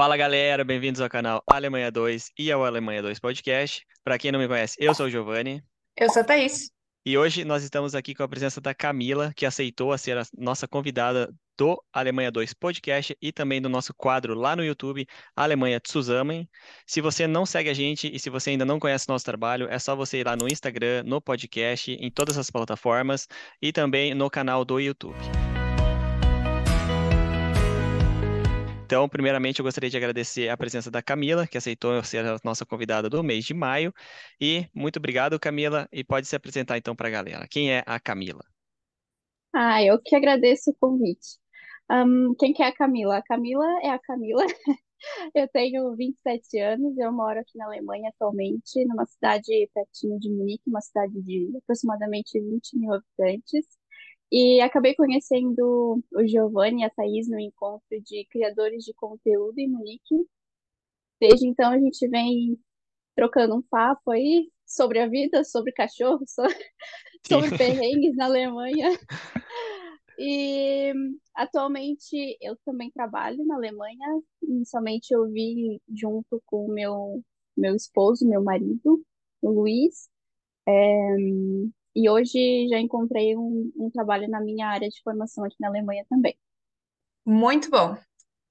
[0.00, 3.84] Fala galera, bem-vindos ao canal Alemanha 2 e ao Alemanha 2 Podcast.
[4.02, 5.62] Para quem não me conhece, eu sou o Giovanni
[5.94, 6.70] Eu sou a Thaís.
[7.04, 10.22] e hoje nós estamos aqui com a presença da Camila, que aceitou a ser a
[10.38, 15.78] nossa convidada do Alemanha 2 Podcast e também do nosso quadro lá no YouTube, Alemanha
[15.86, 16.48] Zusammen.
[16.86, 19.78] Se você não segue a gente e se você ainda não conhece nosso trabalho, é
[19.78, 23.28] só você ir lá no Instagram, no podcast, em todas as plataformas
[23.60, 25.18] e também no canal do YouTube.
[28.90, 32.66] Então, primeiramente, eu gostaria de agradecer a presença da Camila, que aceitou ser a nossa
[32.66, 33.94] convidada do mês de maio.
[34.40, 35.88] E muito obrigado, Camila.
[35.92, 37.46] E pode se apresentar então para a galera.
[37.48, 38.42] Quem é a Camila?
[39.54, 41.38] Ah, eu que agradeço o convite.
[41.88, 43.18] Ahn, quem que é a Camila?
[43.18, 44.42] A Camila é a Camila.
[45.34, 50.68] Eu tenho 27 anos, eu moro aqui na Alemanha atualmente, numa cidade pertinho de Munique,
[50.68, 53.79] uma cidade de aproximadamente 20 mil habitantes.
[54.32, 59.68] E acabei conhecendo o Giovanni e a Thaís no encontro de criadores de conteúdo em
[59.68, 60.26] Munique.
[61.20, 62.58] Desde então a gente vem
[63.16, 66.42] trocando um papo aí sobre a vida, sobre cachorro, so-
[67.26, 67.56] sobre Sim.
[67.56, 68.90] perrengues na Alemanha.
[70.18, 70.92] E
[71.34, 74.20] atualmente eu também trabalho na Alemanha.
[74.42, 77.22] Inicialmente eu vim junto com o meu,
[77.56, 79.02] meu esposo, meu marido,
[79.42, 80.10] o Luiz.
[80.66, 81.16] É,
[81.94, 86.04] e hoje já encontrei um, um trabalho na minha área de formação aqui na Alemanha
[86.08, 86.36] também.
[87.24, 87.96] Muito bom.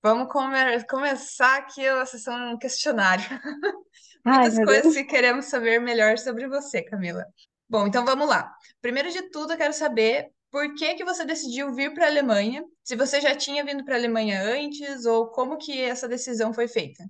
[0.04, 3.24] Vamos come- começar aqui a sessão questionário.
[4.26, 7.26] Ai, Muitas meu coisas que queremos saber melhor sobre você, Camila.
[7.70, 8.54] Bom, então vamos lá.
[8.82, 12.64] Primeiro de tudo, eu quero saber por que que você decidiu vir para a Alemanha?
[12.84, 16.68] Se você já tinha vindo para a Alemanha antes ou como que essa decisão foi
[16.68, 17.06] feita?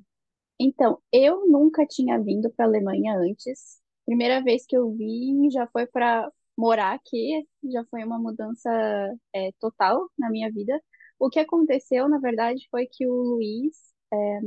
[0.60, 3.82] Então, eu nunca tinha vindo para a Alemanha antes.
[4.10, 8.70] Primeira vez que eu vim já foi para morar aqui, já foi uma mudança
[9.34, 10.82] é, total na minha vida.
[11.20, 13.76] O que aconteceu, na verdade, foi que o Luiz,
[14.12, 14.40] é,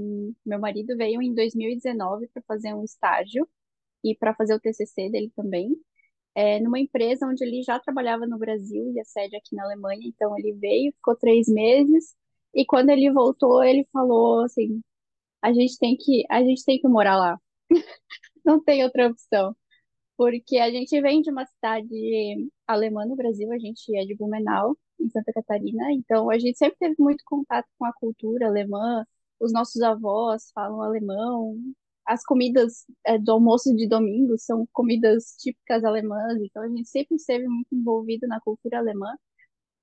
[0.45, 3.49] meu marido, veio em 2019 para fazer um estágio
[4.05, 5.77] e para fazer o TCC dele também,
[6.35, 10.01] é, numa empresa onde ele já trabalhava no Brasil e a sede aqui na Alemanha.
[10.05, 12.17] Então, ele veio, ficou três meses
[12.55, 14.83] e quando ele voltou, ele falou assim
[15.43, 17.39] a gente tem que, a gente tem que morar lá.
[18.45, 19.57] Não tem outra opção.
[20.17, 21.89] Porque a gente vem de uma cidade
[22.67, 26.79] alemã no Brasil, a gente é de Blumenau, em Santa Catarina, então a gente sempre
[26.79, 29.05] teve muito contato com a cultura alemã,
[29.41, 31.57] os nossos avós falam alemão,
[32.07, 37.17] as comidas é, do almoço de domingo são comidas típicas alemãs, então a gente sempre
[37.17, 39.17] esteve muito envolvido na cultura alemã.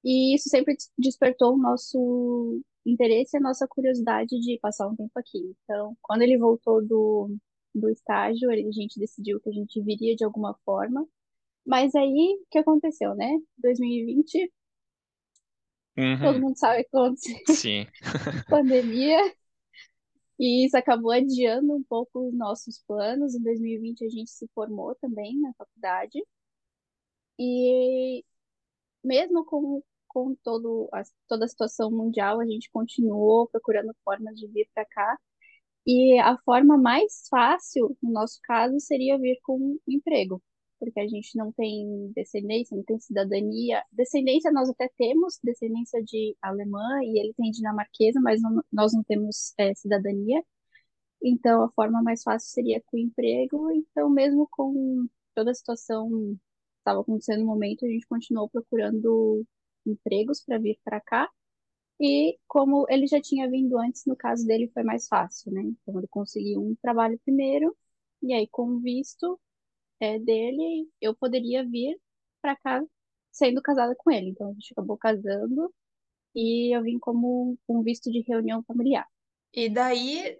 [0.03, 4.95] E isso sempre des- despertou o nosso interesse e a nossa curiosidade de passar um
[4.95, 5.55] tempo aqui.
[5.63, 7.35] Então, quando ele voltou do,
[7.75, 11.07] do estágio, a gente decidiu que a gente viria de alguma forma.
[11.65, 13.39] Mas aí, o que aconteceu, né?
[13.59, 14.51] 2020,
[16.21, 17.87] todo Uhum, mundo sabe o que aconteceu, sim.
[18.49, 19.19] pandemia,
[20.39, 23.35] e isso acabou adiando um pouco os nossos planos.
[23.35, 26.19] Em 2020, a gente se formou também na faculdade.
[27.39, 28.23] E
[29.03, 34.47] mesmo com, com todo a, toda a situação mundial, a gente continuou procurando formas de
[34.47, 35.17] vir para cá.
[35.91, 40.41] E a forma mais fácil, no nosso caso, seria vir com emprego,
[40.79, 43.83] porque a gente não tem descendência, não tem cidadania.
[43.91, 49.03] Descendência nós até temos, descendência de alemã e ele tem dinamarquesa, mas não- nós não
[49.03, 50.43] temos é, cidadania.
[51.23, 53.71] Então, a forma mais fácil seria com emprego.
[53.71, 56.37] Então, mesmo com toda a situação que
[56.79, 59.45] estava acontecendo no momento, a gente continuou procurando
[59.85, 61.29] empregos para vir para cá.
[61.99, 65.61] E como ele já tinha vindo antes, no caso dele foi mais fácil, né?
[65.61, 67.75] Então, ele conseguiu um trabalho primeiro,
[68.21, 69.39] e aí, com o visto
[69.99, 71.97] é, dele, eu poderia vir
[72.41, 72.81] para cá
[73.31, 74.29] sendo casada com ele.
[74.29, 75.73] Então, a gente acabou casando
[76.35, 79.05] e eu vim como um visto de reunião familiar.
[79.53, 80.37] E daí,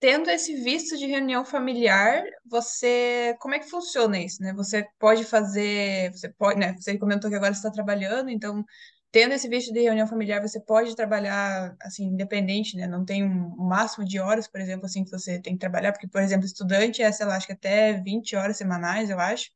[0.00, 4.52] tendo esse visto de reunião familiar, você, como é que funciona isso, né?
[4.54, 6.74] Você pode fazer, você pode, né?
[6.74, 8.64] Você comentou que agora está trabalhando, então,
[9.12, 12.86] tendo esse visto de reunião familiar, você pode trabalhar, assim, independente, né?
[12.86, 16.08] Não tem um máximo de horas, por exemplo, assim, que você tem que trabalhar, porque,
[16.08, 19.50] por exemplo, estudante é, sei lá, acho que até 20 horas semanais, eu acho,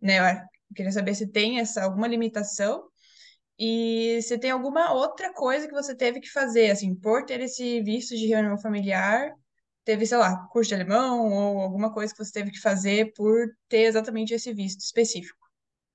[0.00, 0.18] né?
[0.70, 2.84] Eu queria saber se tem essa, alguma limitação.
[3.58, 7.82] E se tem alguma outra coisa que você teve que fazer, assim, por ter esse
[7.82, 9.32] visto de reunião familiar,
[9.84, 13.48] teve, sei lá, curso de alemão ou alguma coisa que você teve que fazer por
[13.68, 15.43] ter exatamente esse visto específico.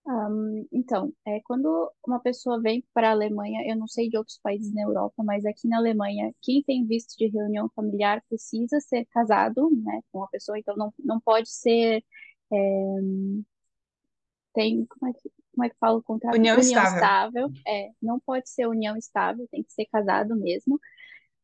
[0.09, 4.39] Ahm, então, é, quando uma pessoa vem para a Alemanha, eu não sei de outros
[4.41, 9.05] países na Europa, mas aqui na Alemanha, quem tem visto de reunião familiar precisa ser
[9.11, 12.03] casado, né, com a pessoa, então não, não pode ser,
[12.51, 12.55] é,
[14.51, 16.35] tem, como é que, como é que fala o contrato?
[16.35, 17.47] União União estável.
[17.47, 20.79] estável, é, não pode ser união estável, tem que ser casado mesmo.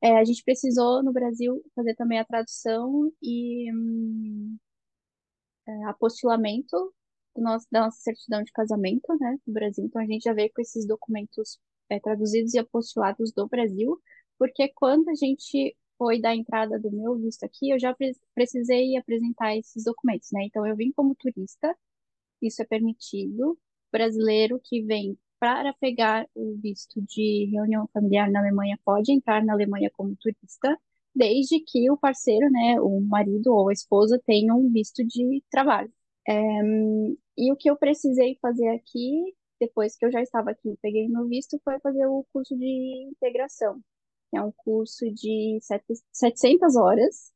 [0.01, 4.57] É, a gente precisou, no Brasil, fazer também a tradução e hum,
[5.67, 6.94] é, apostilamento
[7.35, 9.85] do nosso, da nossa certidão de casamento, né, do Brasil.
[9.85, 11.59] Então, a gente já veio com esses documentos
[11.89, 13.99] é, traduzidos e apostilados do Brasil,
[14.37, 18.97] porque quando a gente foi dar entrada do meu visto aqui, eu já pre precisei
[18.97, 20.43] apresentar esses documentos, né?
[20.45, 21.75] Então, eu vim como turista,
[22.41, 23.57] isso é permitido.
[23.91, 29.53] Brasileiro que vem para pegar o visto de reunião familiar na Alemanha pode entrar na
[29.53, 30.77] Alemanha como turista,
[31.13, 35.91] desde que o parceiro, né, o marido ou a esposa tenham um visto de trabalho.
[36.27, 36.33] É,
[37.37, 41.27] e o que eu precisei fazer aqui, depois que eu já estava aqui peguei meu
[41.27, 43.79] visto, foi fazer o curso de integração,
[44.31, 45.59] que é um curso de
[46.11, 47.33] 700 horas,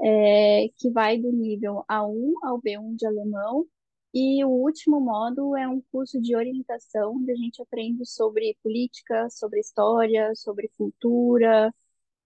[0.00, 3.66] é, que vai do nível A1 ao B1 de alemão,
[4.14, 9.28] e o último módulo é um curso de orientação, onde a gente aprende sobre política,
[9.30, 11.72] sobre história, sobre cultura,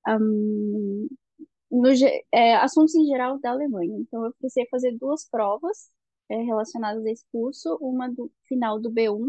[0.08, 1.08] um,
[1.72, 1.88] no,
[2.32, 3.96] é, assuntos em geral da Alemanha.
[3.98, 5.90] Então, eu precisei fazer duas provas
[6.28, 9.26] é, relacionadas a esse curso, uma do final do B1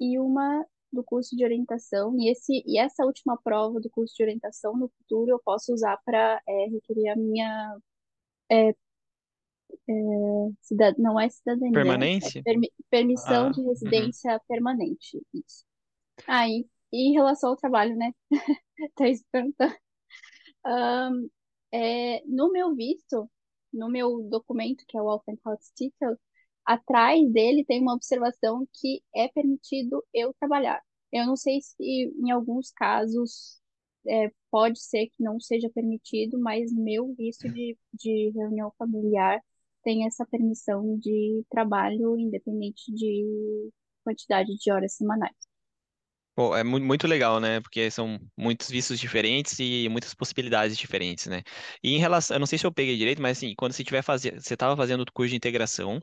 [0.00, 2.16] e uma do curso de orientação.
[2.18, 5.98] E, esse, e essa última prova do curso de orientação, no futuro, eu posso usar
[6.04, 7.76] para é, requerer a minha
[8.50, 8.74] é, é,
[10.62, 10.96] cidad...
[10.98, 12.40] não é cidadania, Permanência?
[12.40, 12.72] é permi...
[12.90, 13.68] permissão Ah, de uhum.
[13.68, 15.20] residência permanente.
[15.34, 15.64] Isso.
[16.26, 18.12] Aí, e em relação ao trabalho, né?
[18.96, 19.74] Tá perguntando.
[20.64, 21.28] Ahn,
[21.72, 23.30] é, no meu visto,
[23.72, 26.16] no meu documento, que é o Aufenthaltstitel,
[26.64, 30.82] atrás dele tem uma observação que é permitido eu trabalhar.
[31.12, 33.60] Eu não sei se em alguns casos
[34.08, 39.40] é, pode ser que não seja permitido, mas meu visto de, de reunião familiar
[39.84, 43.70] tem essa permissão de trabalho independente de
[44.04, 45.51] quantidade de horas semanais.
[46.34, 47.60] Pô, é mu- muito legal, né?
[47.60, 51.42] Porque são muitos vistos diferentes e muitas possibilidades diferentes, né?
[51.82, 54.02] E em relação, eu não sei se eu peguei direito, mas assim, quando você tiver
[54.02, 56.00] fazendo, você estava fazendo o curso de integração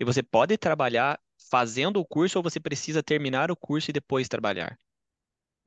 [0.00, 1.20] e você pode trabalhar
[1.50, 4.78] fazendo o curso ou você precisa terminar o curso e depois trabalhar?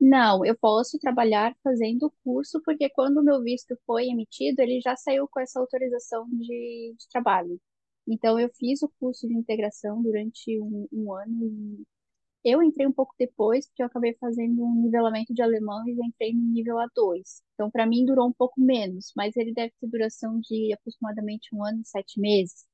[0.00, 4.80] Não, eu posso trabalhar fazendo o curso, porque quando o meu visto foi emitido, ele
[4.80, 7.58] já saiu com essa autorização de, de trabalho.
[8.06, 11.46] Então, eu fiz o curso de integração durante um, um ano.
[11.46, 11.86] e
[12.48, 16.04] Eu entrei um pouco depois, porque eu acabei fazendo um nivelamento de alemão e já
[16.06, 17.42] entrei no nível A2.
[17.54, 21.64] Então, para mim, durou um pouco menos, mas ele deve ter duração de aproximadamente um
[21.64, 22.64] ano e sete meses.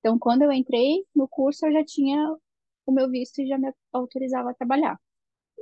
[0.00, 2.16] Então, quando eu entrei no curso, eu já tinha
[2.86, 4.98] o meu visto e já me autorizava a trabalhar.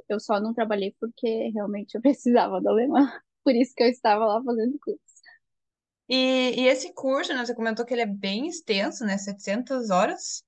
[0.09, 3.07] Eu só não trabalhei porque realmente eu precisava do alemão.
[3.43, 5.01] Por isso que eu estava lá fazendo curso.
[6.09, 9.19] E, e esse curso, né, você comentou que ele é bem extenso, né?
[9.19, 10.45] 700 horas.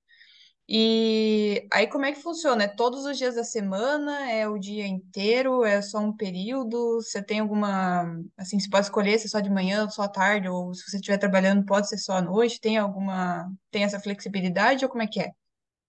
[0.71, 2.65] E aí, como é que funciona?
[2.65, 4.29] É todos os dias da semana?
[4.31, 5.63] É o dia inteiro?
[5.65, 7.01] É só um período?
[7.01, 8.03] Você tem alguma.
[8.37, 10.97] Assim, você pode escolher se é só de manhã, só à tarde, ou se você
[10.97, 12.61] estiver trabalhando, pode ser só à noite?
[12.61, 13.51] Tem alguma.
[13.71, 15.31] Tem essa flexibilidade ou como é que é?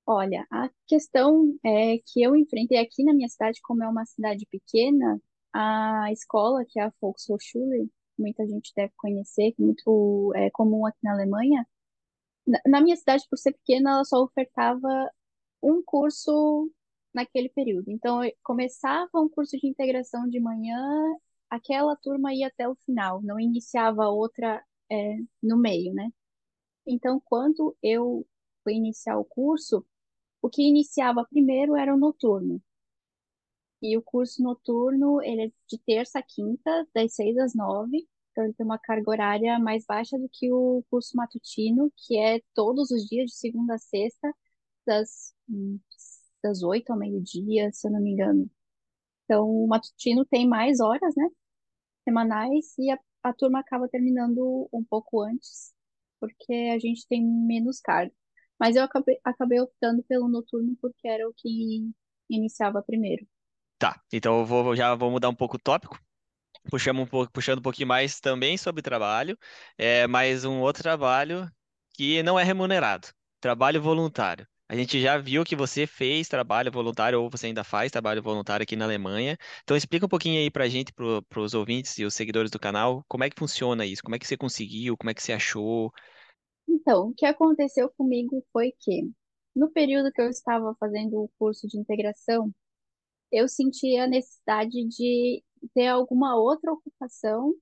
[0.07, 4.47] Olha, a questão é que eu enfrentei aqui na minha cidade, como é uma cidade
[4.51, 5.21] pequena,
[5.53, 10.87] a escola, que é a Volkshochschule, muita gente deve conhecer, que é muito é, comum
[10.87, 11.67] aqui na Alemanha,
[12.67, 14.89] na, minha cidade, por ser pequena, ela só ofertava
[15.63, 16.71] um curso
[17.15, 17.91] naquele período.
[17.91, 20.79] Então, começava um curso de integração de manhã,
[21.51, 26.11] aquela turma ia até o final, não iniciava outra é, no meio, né?
[26.87, 28.27] Então, quando eu
[28.65, 29.85] fui iniciar o curso,
[30.43, 32.63] o que iniciava primeiro era o noturno.
[33.83, 38.07] E o curso noturno, ele é de terça a quinta, das seis às nove.
[38.31, 42.41] Então, ele tem uma carga horária mais baixa do que o curso matutino, que é
[42.55, 44.33] todos os dias, de segunda a sexta,
[44.87, 45.79] das, hum,
[46.43, 48.51] das oito ao meio-dia, se eu não me engano.
[49.25, 51.29] Então, o matutino tem mais horas, né,
[52.05, 55.73] semanais, e a, a turma acaba terminando um pouco antes,
[56.21, 58.13] porque a gente tem menos carga.
[58.59, 61.91] Mas eu acabei, acabei optando pelo noturno porque era o que
[62.29, 63.27] iniciava primeiro.
[63.79, 65.99] Tá, então eu vou, já vou mudar um pouco o tópico.
[66.69, 69.37] Puxamos um pouco, puxando um pouquinho mais também sobre trabalho,
[69.79, 71.51] é, mas um outro trabalho
[71.95, 73.09] que não é remunerado,
[73.41, 74.47] trabalho voluntário.
[74.69, 78.63] A gente já viu que você fez trabalho voluntário, ou você ainda faz trabalho voluntário
[78.63, 79.37] aqui na Alemanha.
[79.65, 83.05] Então explica um pouquinho aí pra gente, para os ouvintes e os seguidores do canal,
[83.09, 84.03] como é que funciona isso?
[84.03, 84.97] Como é que você conseguiu?
[84.97, 85.93] Como é que você achou?
[86.69, 89.11] Então, o que aconteceu comigo foi que,
[89.57, 92.55] no período que eu estava fazendo o curso de integração,
[93.33, 95.43] eu senti a necessidade de
[95.75, 97.55] ter alguma outra ocupação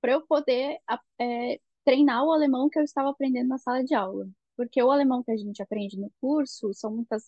[0.00, 0.78] para eu poder
[1.20, 4.28] é, treinar o alemão que eu estava aprendendo na sala de aula.
[4.56, 7.24] Porque o alemão que a gente aprende no curso são muitas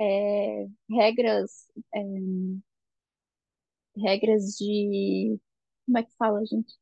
[0.00, 2.00] é, regras, é,
[3.96, 5.38] regras de.
[5.86, 6.74] Como é que fala, gente?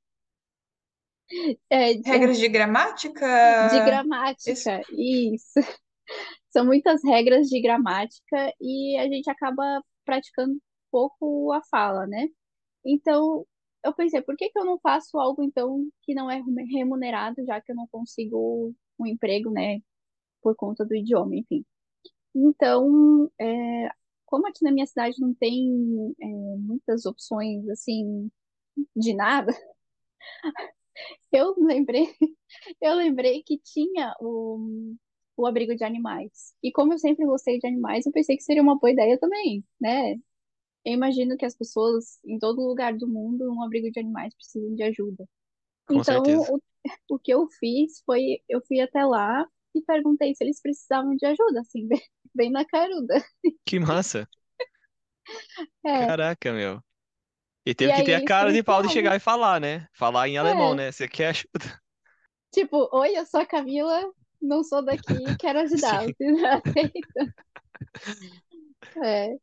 [1.70, 3.68] É, é, Regras de gramática?
[3.68, 3.84] de Isso.
[3.84, 5.54] gramática, isso.
[6.50, 10.56] São muitas regras de gramática e a gente acaba praticando
[10.90, 12.28] pouco a fala, né?
[12.86, 13.46] Então,
[13.84, 17.60] eu pensei, por que que eu não faço algo então que não é remunerado, já
[17.60, 19.80] que eu não consigo um emprego, né,
[20.42, 21.64] por conta do idioma, enfim.
[22.34, 23.90] Então, é,
[24.26, 25.68] como aqui na minha cidade não tem
[26.20, 26.26] é,
[26.58, 28.30] muitas opções assim
[28.96, 29.52] de nada,
[31.32, 32.06] eu lembrei,
[32.80, 34.94] eu lembrei que tinha o,
[35.36, 36.54] o abrigo de animais.
[36.62, 39.64] E como eu sempre gostei de animais, eu pensei que seria uma boa ideia também,
[39.80, 40.16] né?
[40.86, 44.74] Eu imagino que as pessoas em todo lugar do mundo, um abrigo de animais, precisam
[44.76, 45.28] de ajuda.
[45.86, 46.60] Com Então, o,
[47.10, 51.26] o que eu fiz foi, eu fui até lá e perguntei se eles precisavam de
[51.26, 52.02] ajuda, assim, bem,
[52.34, 53.16] bem na caruda.
[53.64, 54.26] Que massa.
[55.84, 56.82] É, Caraca, meu.
[57.66, 59.88] E e teve que aí ter a cara de pau de chegar e falar, né?
[59.94, 60.92] Falar em alemão, É, né?
[60.92, 61.80] Você quer ajuda?
[62.52, 64.02] tipo, oi, eu sou a Camila,
[64.40, 67.26] não sou daqui, quero ajudar, vocês aceitam?
[69.02, 69.38] É.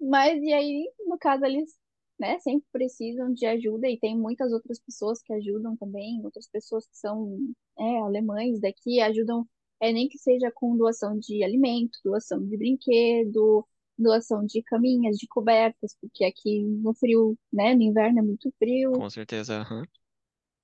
[0.00, 1.76] Mas e aí, no caso, eles,
[2.18, 6.86] né, sempre precisam de ajuda e tem muitas outras pessoas que ajudam também, outras pessoas
[6.86, 7.38] que são,
[7.78, 9.46] é, alemães daqui, ajudam,
[9.80, 13.66] é, nem que seja com doação de alimento, doação de brinquedo,
[13.98, 18.92] doação de caminhas, de cobertas, porque aqui no frio, né, no inverno é muito frio.
[18.92, 19.60] Com certeza.
[19.60, 19.84] aham.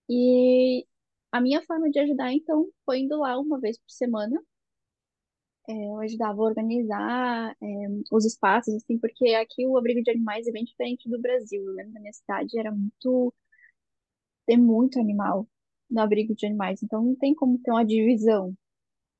[0.08, 0.86] E
[1.32, 4.40] a minha forma de ajudar, então, foi indo lá uma vez por semana
[5.68, 7.66] Eu ajudava a organizar é,
[8.12, 11.62] os espaços, assim, porque aqui o abrigo de animais é bem diferente do Brasil.
[11.64, 13.34] Eu lembro da minha cidade era muito,
[14.46, 15.48] tem muito animal
[15.90, 18.54] no abrigo de animais, então não tem como ter uma divisão.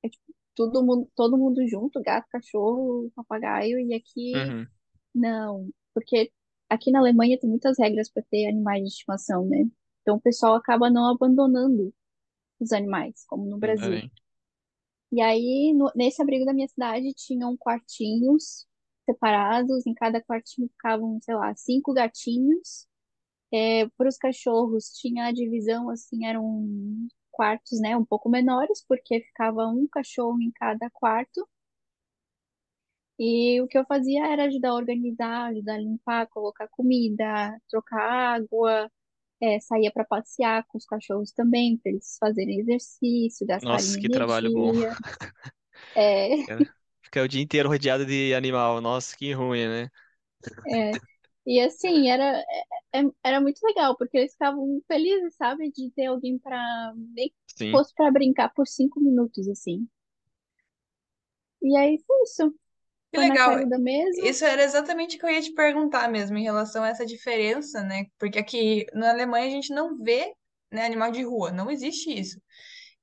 [0.03, 0.23] É tipo,
[0.55, 4.67] todo mundo, todo mundo junto, gato, cachorro, papagaio, e aqui Uhum.
[5.13, 6.31] não, porque
[6.69, 9.65] aqui na Alemanha tem muitas regras para ter animais de estimação, né?
[10.01, 11.93] Então o pessoal acaba não abandonando
[12.59, 13.91] os animais, como no Ainda Brasil.
[13.91, 14.11] bem.
[15.11, 18.65] E aí, no- nesse abrigo da minha cidade, tinham quartinhos
[19.05, 19.85] separados.
[19.87, 22.87] Em cada quartinho ficavam, sei lá, cinco gatinhos.
[23.53, 29.21] É, para os cachorros, tinha a divisão, assim, eram quartos, né, um pouco menores, porque
[29.21, 31.47] ficava um cachorro em cada quarto.
[33.19, 38.01] E o que eu fazia era ajudar a organizar, ajudar a limpar, colocar comida, trocar
[38.35, 38.91] água.
[39.41, 44.09] É, saía para passear com os cachorros também, para eles fazerem exercício, gastarem Nossa, que
[44.09, 44.73] trabalho bom.
[44.73, 44.97] energia.
[45.95, 46.65] É, Fica
[47.01, 48.81] fica o dia inteiro rodeado de animal.
[48.81, 49.89] Nossa, que ruim, né?
[50.67, 50.99] É,
[51.45, 52.23] e assim, era,
[52.93, 57.29] é- é- era muito legal, porque eles ficavam felizes, sabe, de ter alguém pra, nem
[57.29, 57.35] que
[57.71, 59.87] fosse pra brincar por cinco minutos, assim.
[61.61, 62.55] E aí foi isso.
[63.11, 63.59] Que Foi legal.
[64.13, 67.83] Isso era exatamente o que eu ia te perguntar mesmo, em relação a essa diferença,
[67.83, 68.05] né?
[68.17, 70.33] Porque aqui na Alemanha a gente não vê,
[70.71, 72.41] né, animal de rua, não existe isso.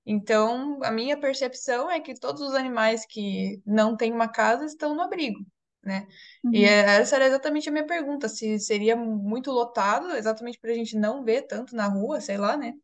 [0.06, 4.94] Então, a minha percepção é que todos os animais que não têm uma casa estão
[4.94, 5.40] no abrigo,
[5.84, 6.06] né?
[6.52, 6.66] E Uhum.
[6.66, 10.96] é- essa era exatamente a minha pergunta, se seria muito lotado, exatamente para a gente
[10.98, 12.74] não ver tanto na rua, sei lá, né?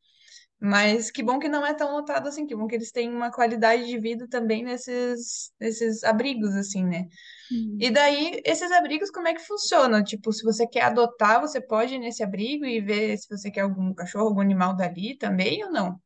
[0.60, 3.30] Mas que bom que não é tão lotado assim, que bom que eles têm uma
[3.32, 7.08] qualidade de vida também nesses, nesses abrigos, assim, né?
[7.50, 7.78] Uhum.
[7.80, 10.04] E daí, esses abrigos, como é que funcionam?
[10.04, 13.62] Tipo, se você quer adotar, você pode ir nesse abrigo e ver se você quer
[13.62, 15.98] algum cachorro, algum animal dali também ou não?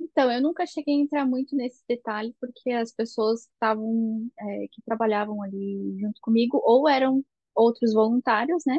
[0.00, 4.82] Então, eu nunca cheguei a entrar muito nesse detalhe, porque as pessoas estavam, é, que
[4.82, 7.24] trabalhavam ali junto comigo, ou eram
[7.54, 8.78] outros voluntários, né?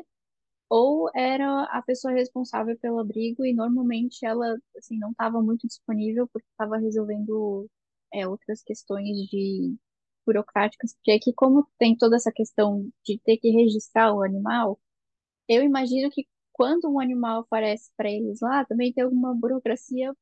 [0.70, 6.28] Ou era a pessoa responsável pelo abrigo e normalmente ela assim não estava muito disponível
[6.32, 7.68] porque estava resolvendo
[8.14, 9.76] é, outras questões de
[10.26, 10.94] burocráticas.
[10.96, 14.80] Porque aqui como tem toda essa questão de ter que registrar o animal
[15.48, 20.14] eu imagino que quando um animal aparece para eles lá também tem alguma burocracia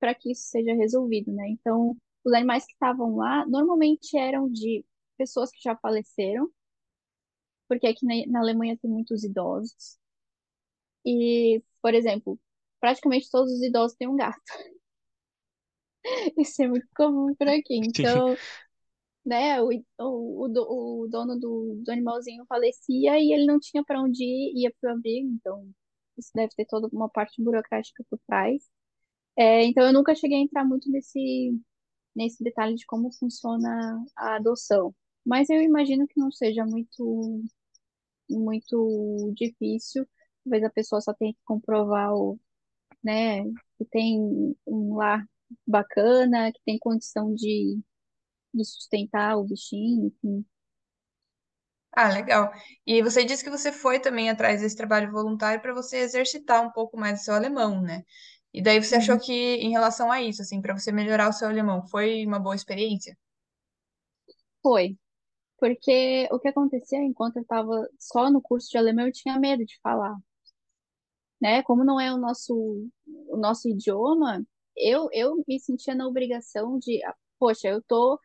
[0.00, 1.48] para que isso seja resolvido né?
[1.50, 4.84] Então os animais que estavam lá normalmente eram de
[5.18, 6.50] pessoas que já faleceram
[7.68, 9.98] porque aqui na, na Alemanha tem muitos idosos
[11.04, 12.38] E, por exemplo,
[12.80, 14.40] praticamente todos os idosos têm um gato.
[16.36, 17.74] Isso é muito comum por aqui.
[17.74, 18.38] Então,
[19.26, 19.68] né, o,
[20.00, 20.68] o, o, do-
[21.04, 24.92] o dono do, do animalzinho falecia e ele não tinha para onde ir, ia pro
[24.92, 25.28] abrigo.
[25.30, 25.70] Então,
[26.18, 28.62] isso deve ter toda uma parte burocrática por trás.
[29.38, 31.58] É, então, eu nunca cheguei a entrar muito nesse,
[32.16, 34.94] nesse detalhe de como funciona a adoção.
[35.26, 37.42] Mas eu imagino que não seja muito,
[38.30, 40.06] muito difícil.
[40.44, 42.38] Talvez a pessoa só tenha que comprovar o
[43.04, 43.44] né,
[43.78, 44.20] que tem
[44.66, 45.26] um lar
[45.66, 47.80] bacana, que tem condição de,
[48.54, 50.46] de sustentar o bichinho, enfim.
[51.92, 52.52] Ah, legal.
[52.86, 56.70] E você disse que você foi também atrás desse trabalho voluntário para você exercitar um
[56.70, 58.04] pouco mais o seu alemão, né?
[58.54, 61.48] E daí você achou que, em relação a isso, assim, para você melhorar o seu
[61.48, 63.16] alemão, foi uma boa experiência?
[64.62, 64.96] Foi.
[65.58, 69.64] Porque o que acontecia enquanto eu estava só no curso de alemão, eu tinha medo
[69.64, 70.16] de falar,
[71.40, 71.62] né?
[71.62, 72.54] Como não é o nosso,
[73.28, 74.44] o nosso idioma,
[74.76, 78.18] eu, eu me sentia na obrigação de, ah, poxa, eu tô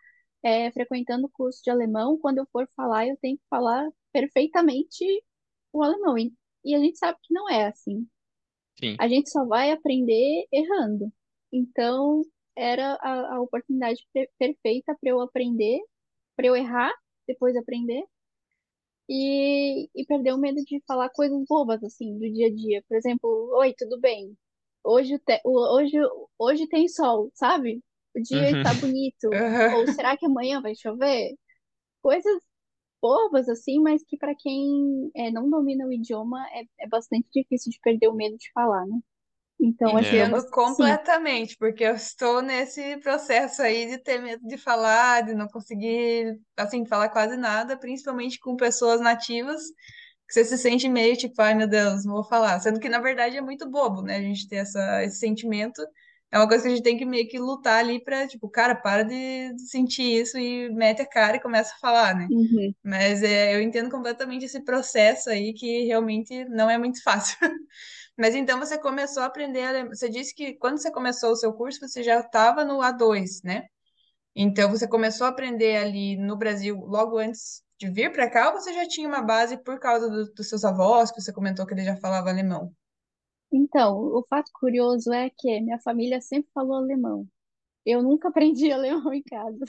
[0.44, 5.04] é, frequentando o curso de alemão, quando eu for falar, eu tenho que falar perfeitamente
[5.74, 6.18] o alemão.
[6.18, 6.34] E,
[6.66, 8.08] e a gente sabe que não é assim.
[8.80, 9.00] Sim.
[9.00, 11.12] A gente só vai aprender errando.
[11.52, 12.22] Então,
[12.56, 15.80] era a, a oportunidade pe- perfeita para eu aprender,
[16.38, 16.92] para eu errar,
[17.27, 18.03] depois aprender
[19.10, 22.84] e, e perder o medo de falar coisas bobas, assim, do dia a dia.
[22.88, 24.38] Por exemplo, oi, tudo bem?
[24.84, 25.98] Hoje, te- hoje,
[26.38, 27.82] hoje tem sol, sabe?
[28.15, 28.51] O dia Uhum.
[28.51, 29.44] está bonito.
[29.70, 29.88] Ou Aham.
[29.88, 31.34] será que amanhã vai chover?
[32.01, 32.42] Coisas
[33.01, 37.72] bobas, assim, mas que para quem é, não domina o idioma é, é bastante difícil
[37.72, 39.00] de perder o medo de falar, né?
[39.60, 40.01] Então É.
[40.01, 45.48] Entendo completamente, porque eu estou nesse processo aí de ter medo de falar, de não
[45.48, 49.62] conseguir, assim, falar quase nada, principalmente com pessoas nativas,
[50.27, 52.60] que você se sente meio tipo, ai meu Deus, não vou falar.
[52.60, 54.17] Sendo que, na verdade, é muito bobo, né?
[54.17, 55.81] A gente ter essa, esse sentimento.
[56.31, 58.75] É uma coisa que a gente tem que meio que lutar ali pra, tipo, cara,
[58.75, 62.29] para de de sentir isso e mete a cara e começa a falar, né?
[62.29, 62.74] Uhum.
[62.83, 67.38] Mas é, eu entendo completamente esse processo aí que realmente não é muito fácil.
[68.17, 69.89] Mas então você começou a aprender alemão.
[69.93, 73.65] Você disse que quando você começou o seu curso, você já estava no A2, né?
[74.36, 78.53] Então você começou a aprender ali no Brasil logo antes de vir para cá, ou
[78.62, 81.74] você já tinha uma base por causa do- dos seus avós, que você comentou que
[81.74, 82.74] ele já falava alemão?
[83.53, 87.25] Então, o fato curioso é que minha família sempre falou alemão.
[87.86, 89.66] Eu nunca aprendi alemão em casa.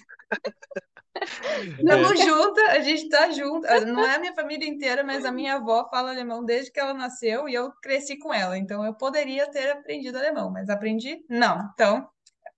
[1.42, 1.64] É.
[1.85, 2.16] Tamo Nunca.
[2.16, 3.66] junto, a gente tá junto.
[3.87, 6.94] Não é a minha família inteira, mas a minha avó fala alemão desde que ela
[6.94, 8.56] nasceu e eu cresci com ela.
[8.59, 11.25] Então eu poderia ter aprendido alemão, mas aprendi?
[11.28, 11.71] Não.
[11.75, 12.09] Então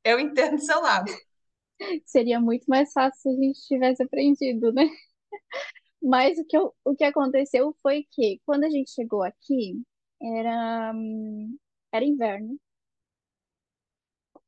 [0.05, 1.13] eu entendo do seu lado.
[2.07, 4.85] Seria muito mais fácil se a gente tivesse aprendido, né?
[6.03, 9.83] Mas o que, eu- o que aconteceu foi que quando a gente chegou aqui,
[10.23, 11.59] era, hum,
[11.93, 12.59] era inverno.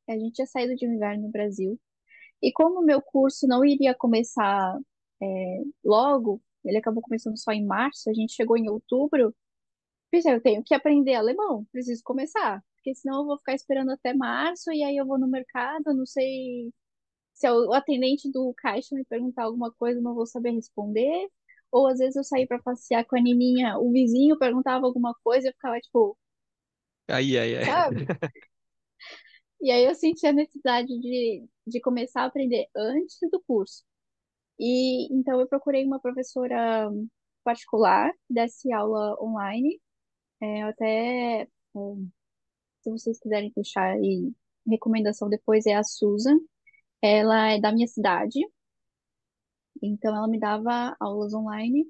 [0.08, 1.78] A gente tinha saído de um inverno no Brasil.
[2.42, 4.78] E como o meu curso não iria começar
[5.22, 9.34] é, logo, ele acabou começando só em março, a gente chegou em outubro.
[10.10, 14.14] Pensei, eu tenho que aprender alemão, preciso começar, porque senão eu vou ficar esperando até
[14.14, 16.72] março e aí eu vou no mercado, não sei
[17.34, 21.28] se o atendente do caixa me perguntar alguma coisa, eu não vou saber responder.
[21.72, 25.46] Ou às vezes eu saí para passear com a Nininha, o vizinho perguntava alguma coisa
[25.46, 26.18] e eu ficava tipo,
[27.08, 27.64] Ai, ai, ai.
[27.64, 28.06] sabe?
[29.60, 33.84] E aí eu senti a necessidade de, de começar a aprender antes do curso.
[34.58, 36.90] E então eu procurei uma professora
[37.44, 39.80] particular que desse aula online.
[40.42, 41.48] É, até, é,
[42.82, 44.32] se vocês quiserem deixar aí
[44.68, 46.38] recomendação depois, é a Susan.
[47.02, 48.40] Ela é da minha cidade,
[49.82, 51.86] então ela me dava aulas online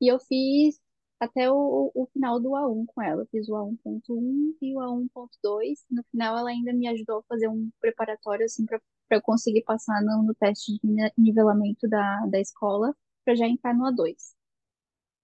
[0.00, 0.80] e eu fiz
[1.20, 3.22] até o, o final do A1 com ela.
[3.22, 5.84] Eu fiz o A1.1 e o A1.2.
[5.90, 8.80] No final ela ainda me ajudou a fazer um preparatório assim para
[9.12, 13.74] eu conseguir passar no, no teste de ni- nivelamento da, da escola para já entrar
[13.74, 14.34] no A2.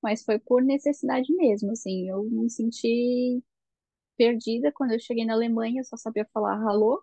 [0.03, 3.43] Mas foi por necessidade mesmo, assim, eu me senti
[4.19, 7.03] perdida quando eu cheguei na Alemanha, eu só sabia falar alô.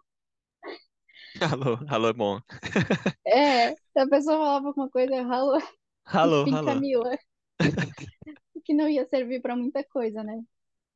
[1.41, 2.39] Alô, alô, é bom.
[3.25, 5.57] É, se a pessoa falava alguma coisa, alô,
[6.05, 6.85] Alô, alô.
[6.85, 7.17] Camila,
[8.61, 10.43] que não ia servir para muita coisa, né?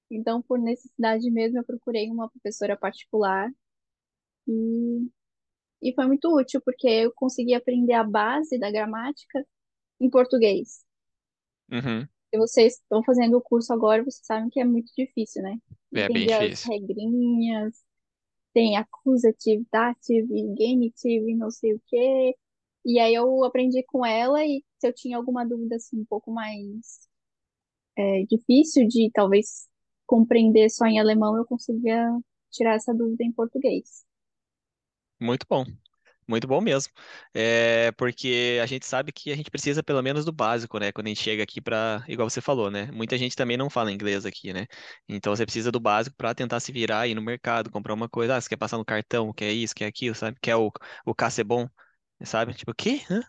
[0.09, 3.51] Então, por necessidade mesmo, eu procurei uma professora particular
[4.47, 5.09] e,
[5.81, 9.45] e foi muito útil, porque eu consegui aprender a base da gramática
[9.99, 10.85] em português.
[11.71, 12.07] Uhum.
[12.33, 15.57] Se vocês estão fazendo o curso agora, vocês sabem que é muito difícil, né?
[15.93, 16.71] É bem Entender as difícil.
[16.71, 17.83] regrinhas,
[18.53, 22.35] tem accusative, dative, genitive, não sei o quê.
[22.85, 26.31] E aí eu aprendi com ela e se eu tinha alguma dúvida assim um pouco
[26.31, 27.09] mais
[27.97, 29.67] é, difícil de talvez
[30.05, 32.09] compreender só em alemão, eu conseguia
[32.51, 34.05] tirar essa dúvida em português.
[35.19, 35.65] Muito bom.
[36.27, 36.91] Muito bom mesmo.
[37.33, 40.91] É porque a gente sabe que a gente precisa pelo menos do básico, né?
[40.91, 42.87] Quando a gente chega aqui para, igual você falou, né?
[42.91, 44.65] Muita gente também não fala inglês aqui, né?
[45.09, 48.35] Então você precisa do básico para tentar se virar aí no mercado, comprar uma coisa.
[48.37, 50.37] Ah, você quer passar no cartão, quer isso, quer aquilo, sabe?
[50.41, 50.71] Quer o,
[51.05, 51.69] o bom,
[52.25, 52.53] sabe?
[52.55, 53.01] Tipo, o quê?
[53.11, 53.21] Hã?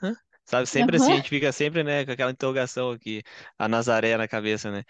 [0.47, 0.67] Sabe?
[0.69, 3.23] Sempre assim, a gente fica sempre, né, com aquela interrogação aqui,
[3.59, 4.85] a Nazaré na cabeça, né?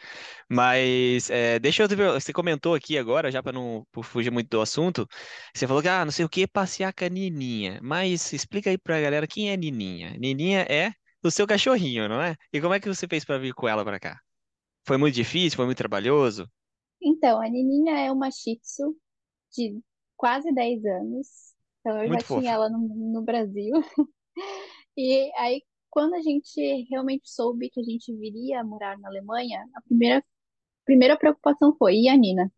[0.51, 4.31] Mas é, deixa eu te ver, você comentou aqui agora, já para não por fugir
[4.31, 5.07] muito do assunto,
[5.55, 7.81] você falou que, ah, não sei o que, passear com a Nininha.
[7.83, 10.17] Mas explica aí pra galera quem é Nininha.
[10.19, 10.93] Nininha é
[11.23, 12.37] do seu cachorrinho, não é?
[12.53, 14.21] E como é que você fez para vir com ela para cá?
[14.87, 15.57] Foi muito difícil?
[15.57, 16.51] Foi muito trabalhoso?
[17.03, 18.97] Então, a Nininha é uma Shih Tzu
[19.53, 19.81] de
[20.17, 21.55] quase 10 anos.
[21.81, 22.55] Então, eu já Muito tinha fofa.
[22.55, 23.73] ela no, no Brasil.
[24.97, 29.83] E aí, quando a gente realmente soube que a gente viria morar na Alemanha, a
[29.83, 30.25] primeira,
[30.85, 32.53] primeira preocupação foi, e a Nina?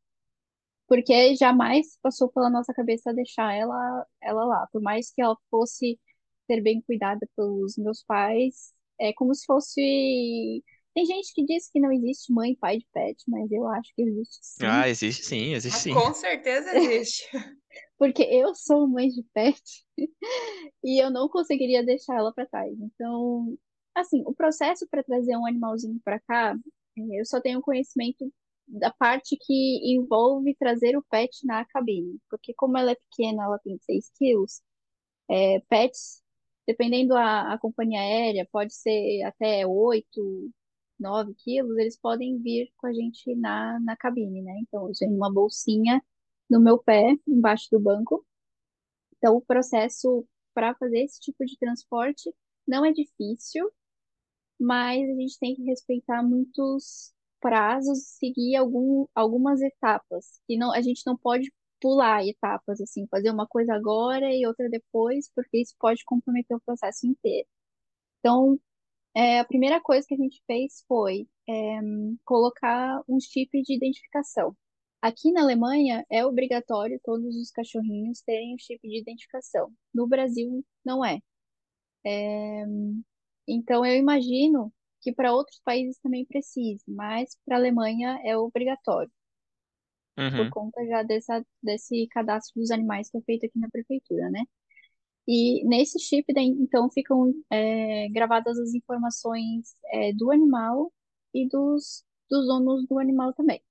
[0.87, 4.67] Porque jamais passou pela nossa cabeça deixar ela, ela lá.
[4.73, 5.99] Por mais que ela fosse
[6.47, 10.65] ser bem cuidada pelos meus pais, é como se fosse.
[10.95, 13.93] Tem gente que diz que não existe mãe e pai de pet, mas eu acho
[13.95, 14.67] que existe sim.
[14.67, 15.95] Ah, existe sim, existe Mas sim.
[15.95, 17.29] com certeza existe.
[17.99, 19.63] Porque eu sou mãe de pet
[20.85, 22.73] e eu não conseguiria deixar ela para trás.
[22.81, 23.57] Então,
[23.95, 26.57] assim, o processo para trazer um animalzinho para cá,
[26.97, 28.33] eh, eu só tenho conhecimento
[28.69, 32.19] da parte que envolve trazer o pet na cabine.
[32.31, 34.63] Porque como ela é pequena, ela tem 6 quilos,
[35.31, 36.23] é, pets,
[36.67, 40.51] dependendo a, a companhia aérea, pode ser até 8,
[40.99, 44.59] 9 quilos, eles podem vir com a gente na, na cabine, né?
[44.63, 46.03] Então, eu tenho uma bolsinha
[46.51, 48.25] no meu pé, embaixo do banco.
[49.17, 52.33] Então, o processo para fazer esse tipo de transporte
[52.67, 53.71] não é difícil,
[54.61, 60.81] mas a gente tem que respeitar muitos prazos, seguir algum, algumas etapas, que não, a
[60.81, 65.75] gente não pode pular etapas, assim, fazer uma coisa agora e outra depois, porque isso
[65.79, 67.47] pode comprometer o processo inteiro.
[68.21, 68.59] Então,
[69.15, 71.81] é, a primeira coisa que a gente fez foi é,
[72.25, 74.57] colocar um chip de identificação.
[75.03, 79.73] Aqui na Alemanha é obrigatório todos os cachorrinhos terem um chip de identificação.
[79.95, 81.21] No Brasil não é.
[82.05, 82.65] É,
[83.49, 89.11] Então eu imagino que para outros países também precise, mas para a Alemanha é obrigatório,
[90.35, 90.49] por Uhum.
[90.49, 94.43] conta já dessa, desse cadastro dos animais que é feito aqui na prefeitura, né?
[95.29, 100.93] E nesse chip, então, ficam é, gravadas as informações é, do animal
[101.35, 103.63] e dos, dos donos do animal também.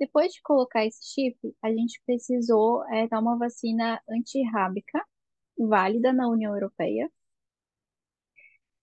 [0.00, 5.04] Depois de colocar esse chip, a gente precisou é, dar uma vacina antirrábica
[5.58, 7.10] válida na União Europeia.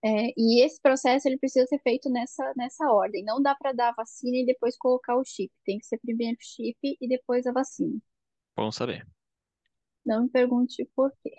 [0.06, 3.24] É, e esse processo ele precisa ser feito nessa, nessa ordem.
[3.24, 5.52] Não dá para dar a vacina e depois colocar o chip.
[5.66, 8.00] Tem que ser primeiro o chip e depois a vacina.
[8.56, 9.06] Bom saber.
[10.06, 11.32] Não me pergunte por quê.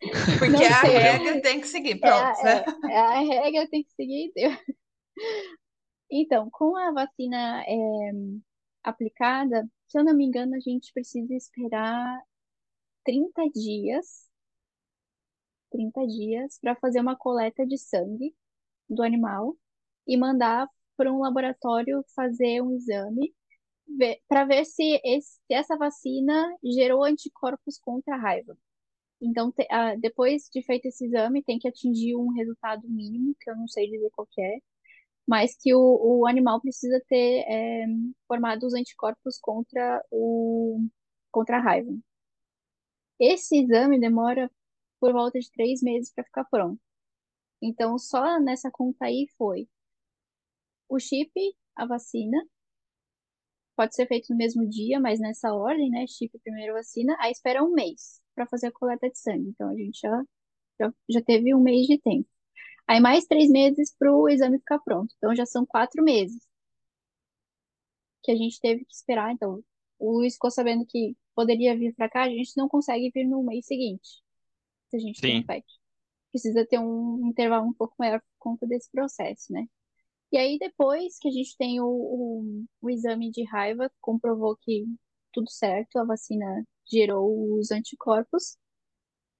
[0.38, 0.98] Porque Não a sei.
[0.98, 2.64] regra tem que seguir, É pronto, né?
[2.88, 4.32] é, é a regra tem que seguir.
[6.10, 8.12] Então, com a vacina é,
[8.84, 12.20] aplicada, se eu não me engano, a gente precisa esperar
[13.04, 14.28] 30 dias,
[15.70, 18.34] 30 dias para fazer uma coleta de sangue
[18.90, 19.56] do animal
[20.06, 23.34] e mandar para um laboratório fazer um exame
[24.28, 28.56] para ver se, esse- se essa vacina gerou anticorpos contra a raiva.
[29.22, 33.50] Então, te- ah, depois de feito esse exame, tem que atingir um resultado mínimo, que
[33.50, 34.58] eu não sei dizer qual é,
[35.26, 37.86] mas que o, o animal precisa ter é,
[38.28, 40.80] formado os anticorpos contra o
[41.32, 41.92] contra a raiva.
[43.18, 44.48] Esse exame demora
[45.00, 46.80] por volta de três meses para ficar pronto.
[47.62, 49.68] Então, só nessa conta aí foi
[50.88, 51.30] o chip,
[51.76, 52.38] a vacina,
[53.76, 56.06] pode ser feito no mesmo dia, mas nessa ordem, né?
[56.06, 59.48] Chip, primeiro vacina, aí espera um mês para fazer a coleta de sangue.
[59.50, 60.24] Então, a gente já,
[60.80, 62.28] já, já teve um mês de tempo.
[62.86, 65.14] Aí mais três meses para o exame ficar pronto.
[65.16, 66.46] Então já são quatro meses
[68.22, 69.32] que a gente teve que esperar.
[69.32, 69.62] Então
[69.98, 73.42] o Luiz ficou sabendo que poderia vir para cá, a gente não consegue vir no
[73.42, 74.22] mês seguinte,
[74.88, 75.46] se a gente tem Sim.
[75.46, 75.64] pet.
[76.30, 79.66] Precisa ter um intervalo um pouco maior por conta desse processo, né?
[80.32, 84.84] E aí depois que a gente tem o, o, o exame de raiva, comprovou que
[85.32, 88.56] tudo certo, a vacina gerou os anticorpos,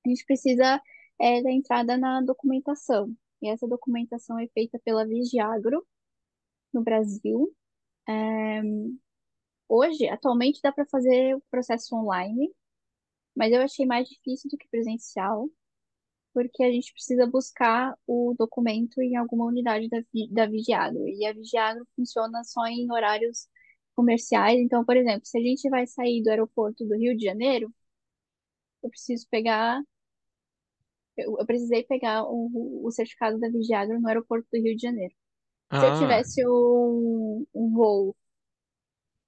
[0.07, 0.81] a gente precisa
[1.21, 3.15] é, da entrada na documentação.
[3.45, 5.87] E essa documentação é feita pela Vigiagro,
[6.73, 7.55] no Brasil.
[8.09, 8.63] É,
[9.69, 12.51] hoje, atualmente, dá para fazer o processo online,
[13.37, 15.51] mas eu achei mais difícil do que presencial,
[16.35, 19.99] porque a gente precisa buscar o documento em alguma unidade da,
[20.31, 21.09] da Vigiagro.
[21.09, 23.49] E a Vigiagro funciona só em horários
[23.95, 24.59] comerciais.
[24.61, 27.73] Então, por exemplo, se a gente vai sair do aeroporto do Rio de Janeiro,
[28.83, 29.83] eu preciso pegar
[31.17, 35.15] eu, eu precisei pegar o, o certificado da Vigiagro no aeroporto do Rio de Janeiro.
[35.75, 38.17] Se eu Ah, tivesse um, um voo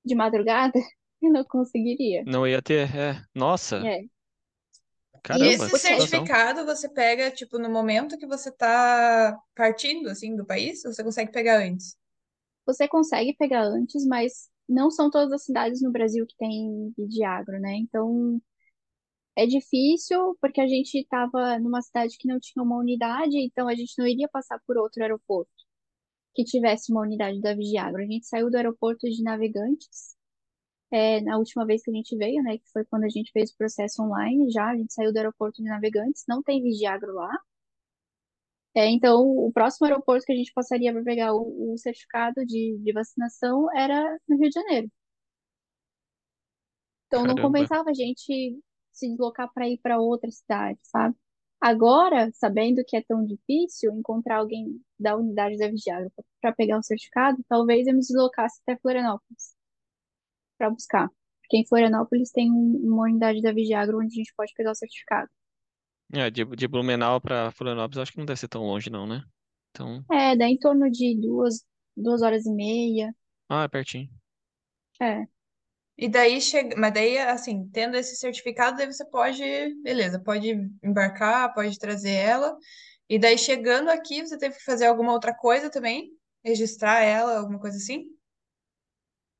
[0.04, 0.78] de madrugada,
[1.22, 2.26] eu não conseguiria.
[2.26, 2.94] não ia ter.
[2.96, 3.22] É.
[3.34, 4.06] Nossa, É.
[5.30, 10.44] E caramba, Esse certificado você pega, tipo, no momento que você tá partindo, assim, do
[10.46, 11.96] país, ou você consegue pegar antes?
[12.66, 17.58] você consegue pegar antes, mas não são todas as cidades no Brasil que têm Vigiagro,
[17.60, 17.76] né?
[17.76, 18.40] Então,
[19.36, 23.74] É difícil porque a gente estava numa cidade que não tinha uma unidade, então a
[23.74, 25.50] gente não iria passar por outro aeroporto
[26.34, 28.02] que tivesse uma unidade da Vigiagro.
[28.02, 30.16] A gente saiu do aeroporto de Navegantes,
[30.90, 33.50] é, na última vez que a gente veio, né, que foi quando a gente fez
[33.50, 37.30] o processo online já, a gente saiu do aeroporto de Navegantes, não tem Vigiagro lá.
[38.74, 42.78] É, então, o próximo aeroporto que a gente passaria para pegar o, o certificado de,
[42.78, 44.90] de vacinação era no Rio de Janeiro.
[47.06, 47.42] Então, não Caramba.
[47.42, 48.60] compensava a gente
[48.98, 51.16] se deslocar para ir para outra cidade, sabe?
[51.60, 56.82] Agora, sabendo que é tão difícil encontrar alguém da unidade da Vigiagro para pegar o
[56.82, 59.56] certificado, talvez eu me deslocasse até Florianópolis
[60.58, 61.08] para buscar.
[61.40, 64.74] Porque em Florianópolis tem um- uma unidade da Vigiagro onde a gente pode pegar o
[64.74, 65.30] certificado.
[66.12, 69.24] É, de, de Blumenau pra Florianópolis, acho que não deve ser tão longe, não, né?
[69.70, 71.64] Então, É, dá em torno de duas,
[71.96, 73.14] duas horas e meia.
[73.48, 74.08] ah, é pertinho.
[75.00, 75.26] É,
[75.98, 79.42] E daí chega, mas daí assim, tendo esse certificado, daí você pode,
[79.82, 80.50] beleza, pode
[80.82, 82.56] embarcar, pode trazer ela.
[83.08, 86.10] E daí chegando aqui, você teve que fazer alguma outra coisa também?
[86.44, 88.06] Registrar ela, alguma coisa assim?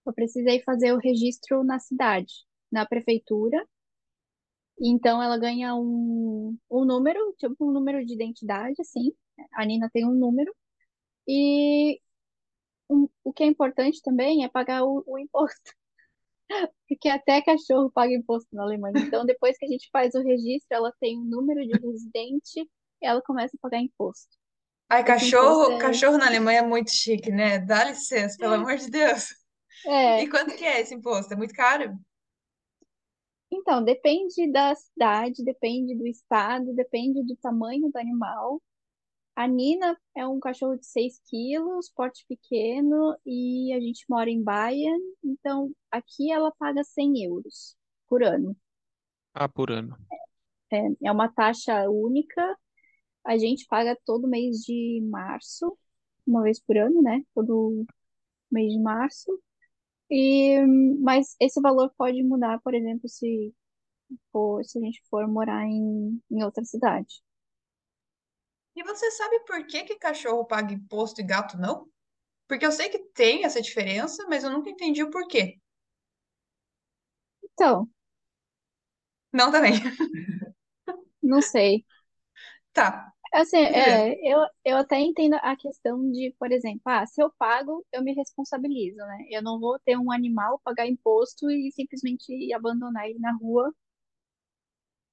[0.07, 2.33] eu precisei fazer o registro na cidade,
[2.73, 3.63] na prefeitura.
[4.81, 9.13] Então ela ganha um, um número, tipo um número de identidade, assim.
[9.55, 10.55] A Nina tem um número.
[11.29, 12.01] E
[12.91, 15.73] um- o que é importante também é pagar o, o imposto.
[16.89, 19.01] Porque até cachorro paga imposto na Alemanha.
[19.01, 22.61] Então, depois que a gente faz o registro, ela tem um número de residente
[23.03, 24.37] e ela começa a pagar imposto.
[24.89, 25.79] Ai, Esse imposto cachorro, é.
[25.79, 27.59] cachorro na Alemanha é muito chique, né?
[27.59, 29.29] Dá licença, pelo amor de Deus.
[29.85, 31.33] É, E quanto que é esse imposto?
[31.33, 31.99] É muito caro?
[33.51, 38.61] então, depende da cidade, depende do estado, depende do tamanho do animal.
[39.37, 44.43] A Nina é um cachorro de 6 quilos, porte pequeno, e a gente mora em
[44.43, 47.77] Bayern, então aqui ela paga 100 euros
[48.09, 48.57] por ano.
[49.35, 49.95] Ah, por ano.
[50.73, 52.59] É, é uma taxa única,
[53.27, 55.77] a gente paga todo mês de março,
[56.27, 57.23] uma vez por ano, né?
[57.35, 57.85] Todo
[58.51, 59.39] mês de março.
[60.11, 60.59] E,
[61.03, 63.55] mas esse valor pode mudar, por exemplo, se
[64.33, 67.26] for, se a gente for morar em, em outra cidade.
[68.77, 71.89] E você sabe por que que cachorro paga imposto e gato não?
[72.49, 75.59] Porque eu sei que tem essa diferença, mas eu nunca entendi o porquê.
[77.43, 77.89] Então,
[79.33, 79.75] Não também.
[81.23, 81.85] não sei.
[82.73, 84.07] Tá, Assim, beleza.
[84.15, 88.03] é, eu, eu até entendo a questão de, por exemplo, ah, se eu pago, eu
[88.03, 89.27] me responsabilizo, né?
[89.31, 93.73] Eu não vou ter um animal, pagar imposto e simplesmente abandonar ele na rua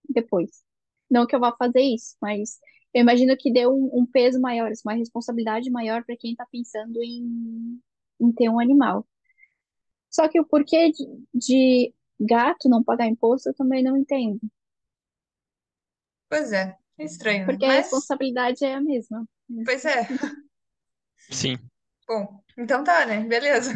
[0.10, 0.64] depois.
[1.10, 2.60] Não que eu vá fazer isso, mas
[2.94, 6.46] eu imagino que dê um, um peso maior, assim, uma responsabilidade maior para quem está
[6.52, 7.80] pensando em,
[8.22, 9.08] em ter um animal.
[10.10, 14.40] Só que o porquê de, de gato não pagar imposto eu também não entendo,
[16.30, 17.58] Pois é, é estranho, né?
[17.58, 19.26] porque a Mas, responsabilidade é a mesma.
[19.64, 20.14] pois é.
[21.30, 21.58] Sim.
[22.08, 23.22] Bom, então tá, né?
[23.26, 23.72] Beleza.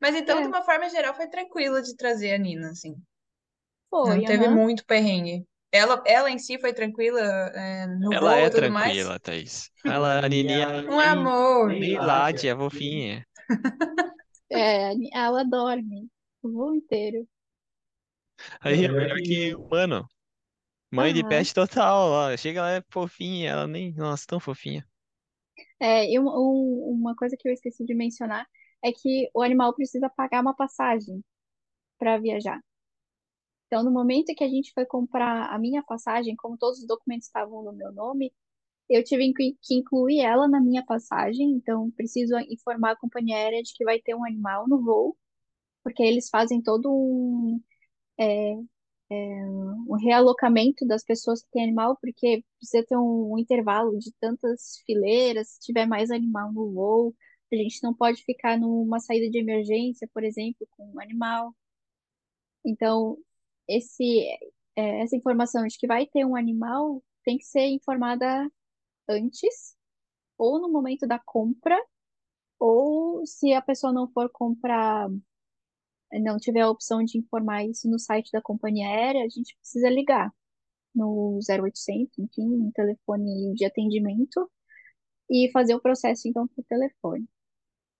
[0.00, 2.94] Mas então, de É, uma forma geral, foi tranquilo de trazer a Nina, assim.
[4.04, 4.48] Não foi, teve aham.
[4.48, 5.46] muito perrengue.
[5.72, 8.98] Ela, ela em si foi tranquila, é, no Ela voo é e tudo mais.
[8.98, 9.70] tranquila, Thaís.
[9.84, 11.72] Ela, a Nininha, Um nem, amor.
[11.78, 13.26] nem late, é fofinha.
[14.50, 16.08] É, ela dorme
[16.42, 17.26] o voo inteiro.
[18.60, 20.08] Aí é melhor que humano.
[20.92, 21.24] Mãe de Aham.
[21.24, 22.36] pet total, ó.
[22.38, 23.92] Chega lá, é fofinha, ela nem.
[23.94, 24.86] Nossa, tão fofinha.
[25.78, 28.46] É, e um- um- uma coisa que eu esqueci de mencionar
[28.82, 31.22] é que o animal precisa pagar uma passagem
[31.98, 32.60] para viajar.
[33.70, 37.28] Então, no momento que a gente foi comprar a minha passagem, como todos os documentos
[37.28, 38.32] estavam no meu nome,
[38.88, 41.52] eu tive que incluir ela na minha passagem.
[41.52, 45.16] Então, preciso informar a companhia aérea de que vai ter um animal no voo,
[45.84, 47.62] porque eles fazem todo um,
[48.18, 48.56] é,
[49.88, 54.78] um realocamento das pessoas que têm animal, porque precisa ter um, um intervalo de tantas
[54.86, 57.14] fileiras, se tiver mais animal no voo.
[57.52, 61.54] A gente não pode ficar numa saída de emergência, por exemplo, com um animal.
[62.64, 63.16] Então,
[63.76, 64.26] esse,
[64.76, 68.50] é, essa informação de que vai ter um animal tem que ser informada
[69.08, 69.76] antes,
[70.38, 71.76] ou no momento da compra,
[72.58, 75.08] ou se a pessoa não for comprar,
[76.12, 79.88] não tiver a opção de informar isso no site da companhia aérea, a gente precisa
[79.90, 80.32] ligar
[80.94, 84.50] no 0800, enfim, um telefone de atendimento,
[85.30, 87.28] e fazer o processo então por telefone.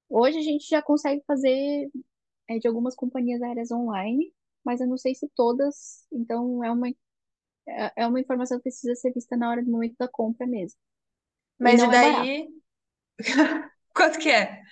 [0.09, 1.91] Hoje a gente já consegue fazer
[2.49, 4.33] é, de algumas companhias aéreas online,
[4.65, 6.89] mas eu não sei se todas, então é uma,
[7.49, 10.79] é é uma informação que precisa ser vista na hora do momento da compra mesmo.
[11.61, 12.33] E Mas e não é barato.
[12.35, 12.49] daí,
[13.95, 14.63] quanto que é?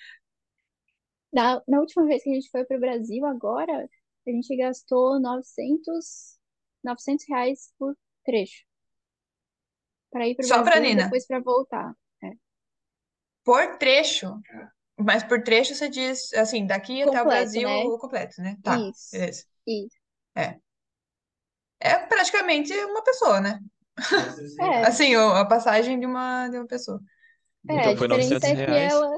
[1.33, 3.89] Na, na última vez que a gente foi para o Brasil, agora,
[4.27, 6.39] a gente gastou 900
[6.85, 8.65] 900 reais por trecho.
[10.13, 11.07] Para ir para o Só pra e Nina.
[11.07, 11.95] depois para voltar.
[13.45, 14.41] Por trecho.
[14.99, 17.93] Mas por trecho você diz, assim, daqui até o Completo, Brasil, né?
[17.95, 18.59] o completo, né?
[18.63, 19.13] Tá, Isso.
[19.13, 19.45] beleza.
[19.69, 19.97] Isso.
[21.81, 23.61] É praticamente uma pessoa, né?
[24.61, 27.01] É, Assim, a passagem de uma, de uma pessoa.
[27.69, 29.11] é, Então a foi diferença 900 é que reais ela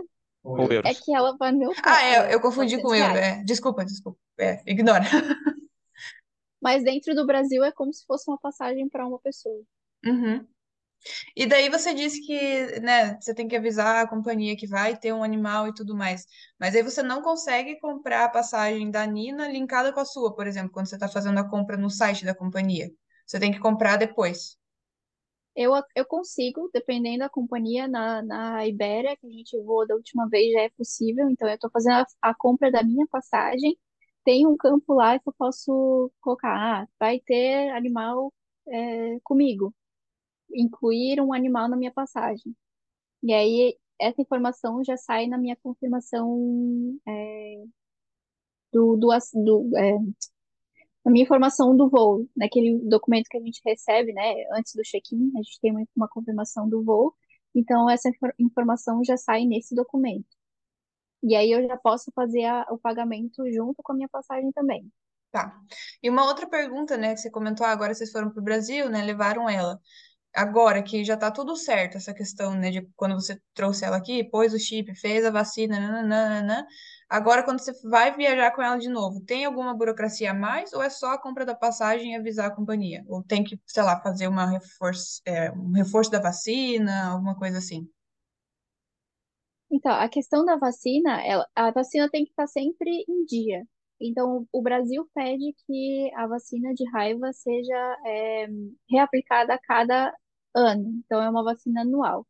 [0.43, 1.01] ou é euros?
[1.01, 3.19] que ela vai no meu Ah, é, é, eu confundi com 900 euro.
[3.19, 4.19] É, desculpa, desculpa.
[4.39, 5.05] É, ignora.
[6.61, 9.63] Mas dentro do Brasil é como se fosse uma passagem para uma pessoa.
[10.05, 10.47] Uhum.
[11.35, 15.13] E daí você disse que, né, você tem que avisar a companhia que vai ter
[15.13, 16.27] um animal e tudo mais.
[16.59, 20.47] Mas aí você não consegue comprar a passagem da Nina linkada com a sua, por
[20.47, 22.91] exemplo, quando você está fazendo a compra no site da companhia.
[23.27, 24.59] Você tem que comprar depois.
[25.55, 30.29] Eu, eu consigo, dependendo da companhia, na, na Ibéria, que a gente voou da última
[30.29, 31.29] vez, já é possível.
[31.29, 33.77] Então, eu estou fazendo a, a compra da minha passagem.
[34.25, 38.33] Tem um campo lá que eu posso colocar, ah, vai ter animal
[38.69, 39.75] é, comigo.
[40.55, 42.55] Incluir um animal na minha passagem.
[43.23, 47.65] E aí, essa informação já sai na minha confirmação é,
[48.73, 49.09] do, do,
[49.45, 49.99] do, é,
[51.05, 55.33] na minha informação do voo, naquele documento que a gente recebe, né, antes do check-in,
[55.35, 57.15] a gente tem uma, uma confirmação do voo,
[57.55, 60.27] então essa infor- informação já sai nesse documento.
[61.23, 64.91] E aí eu já posso fazer a- o pagamento junto com a minha passagem também.
[65.31, 65.57] Tá.
[66.03, 69.03] E uma outra pergunta, né, que você comentou, agora vocês foram para o Brasil, né,
[69.03, 69.79] levaram ela.
[70.35, 74.23] Agora que já tá tudo certo, essa questão, né, de quando você trouxe ela aqui,
[74.25, 76.67] pôs o chip, fez a vacina, nananana,
[77.09, 80.83] agora quando você vai viajar com ela de novo, tem alguma burocracia a mais ou
[80.83, 83.05] é só a compra da passagem e avisar a companhia?
[83.09, 87.59] Ou tem que, sei lá, fazer uma reforço, é, um reforço da vacina, alguma coisa
[87.59, 87.89] assim?
[89.71, 93.65] Então, a questão da vacina, ela, a vacina tem que estar sempre em dia.
[94.01, 98.47] Então, o Brasil pede que a vacina de raiva seja é,
[98.91, 100.15] reaplicada a cada
[100.55, 101.03] ano.
[101.05, 102.27] Então, é uma vacina anual.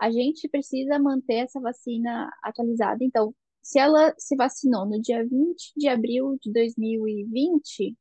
[0.00, 3.04] A gente precisa manter essa vacina atualizada.
[3.04, 7.96] Então, se ela se vacinou no dia 20 de abril de 2020,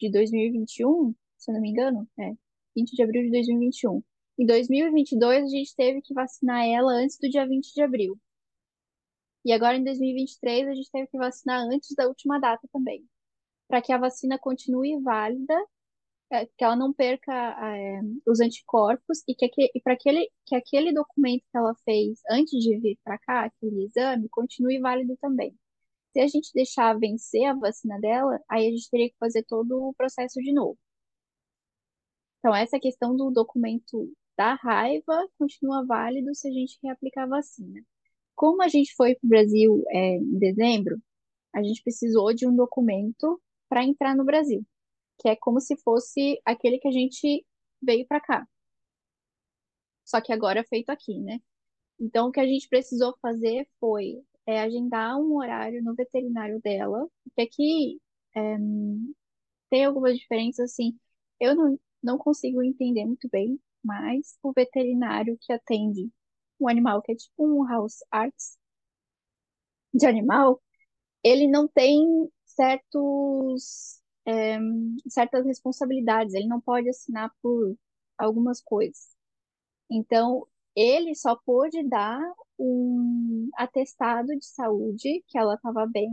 [0.00, 2.32] de 2021, se eu não me engano, é,
[2.74, 4.02] 20 de abril de 2021.
[4.38, 8.18] Em 2022, a gente teve que vacinar ela antes do dia 20 de abril.
[9.44, 13.04] E agora, em 2023, a gente teve que vacinar antes da última data também.
[13.68, 15.54] Para que a vacina continue válida,
[16.30, 19.48] é, que ela não perca é, os anticorpos e que,
[19.84, 24.28] para aquele, que aquele documento que ela fez antes de vir para cá, aquele exame,
[24.30, 25.56] continue válido também.
[26.12, 29.72] Se a gente deixar vencer a vacina dela, aí a gente teria que fazer todo
[29.88, 30.78] o processo de novo.
[32.38, 37.82] Então, essa questão do documento da raiva continua válido se a gente reaplicar a vacina.
[38.34, 41.00] Como a gente foi para o Brasil é, em dezembro,
[41.54, 44.64] a gente precisou de um documento para entrar no Brasil,
[45.20, 47.46] que é como se fosse aquele que a gente
[47.82, 48.46] veio para cá.
[50.04, 51.40] Só que agora é feito aqui, né?
[52.00, 57.08] Então, o que a gente precisou fazer foi é, agendar um horário no veterinário dela,
[57.24, 58.00] porque aqui
[58.36, 58.56] é,
[59.70, 60.98] tem algumas diferenças, assim,
[61.40, 66.10] eu não, não consigo entender muito bem, mas o veterinário que atende
[66.64, 68.56] um animal, que é tipo um house arts
[69.94, 70.60] de animal,
[71.22, 74.58] ele não tem certos, é,
[75.08, 77.76] certas responsabilidades, ele não pode assinar por
[78.18, 79.10] algumas coisas.
[79.90, 80.46] Então,
[80.76, 82.20] ele só pôde dar
[82.58, 86.10] um atestado de saúde que ela estava bem,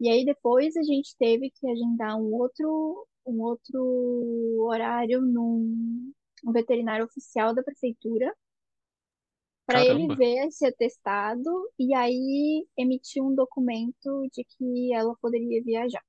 [0.00, 6.12] e aí depois a gente teve que agendar um outro, um outro horário num,
[6.44, 8.34] um veterinário oficial da prefeitura
[9.72, 16.02] para ele ver esse atestado e aí emitir um documento de que ela poderia viajar.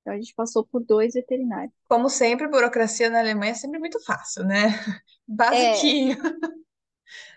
[0.00, 1.74] Então a gente passou por dois veterinários.
[1.88, 4.68] Como sempre, burocracia na Alemanha é sempre muito fácil, né?
[5.50, 6.16] É, Basiquinho.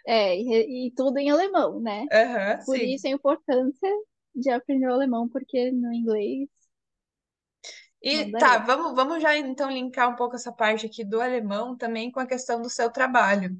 [0.05, 2.07] é, e, e tudo em alemão, né?
[2.11, 2.81] Aham, Por sim.
[2.81, 3.89] isso a importância
[4.35, 6.49] de aprender o alemão, porque no inglês
[8.01, 12.09] E tá, vamos, vamos já então linkar um pouco essa parte aqui do alemão também
[12.11, 13.57] com a questão do seu trabalho.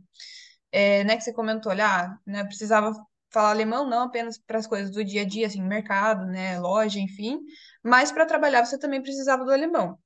[0.72, 2.94] É, né, que você comentou, olha, ah, né, precisava
[3.32, 7.00] falar alemão não apenas para as coisas do dia a dia, assim, mercado, né, loja,
[7.00, 7.40] enfim,
[7.84, 9.98] mas para trabalhar você também precisava do alemão.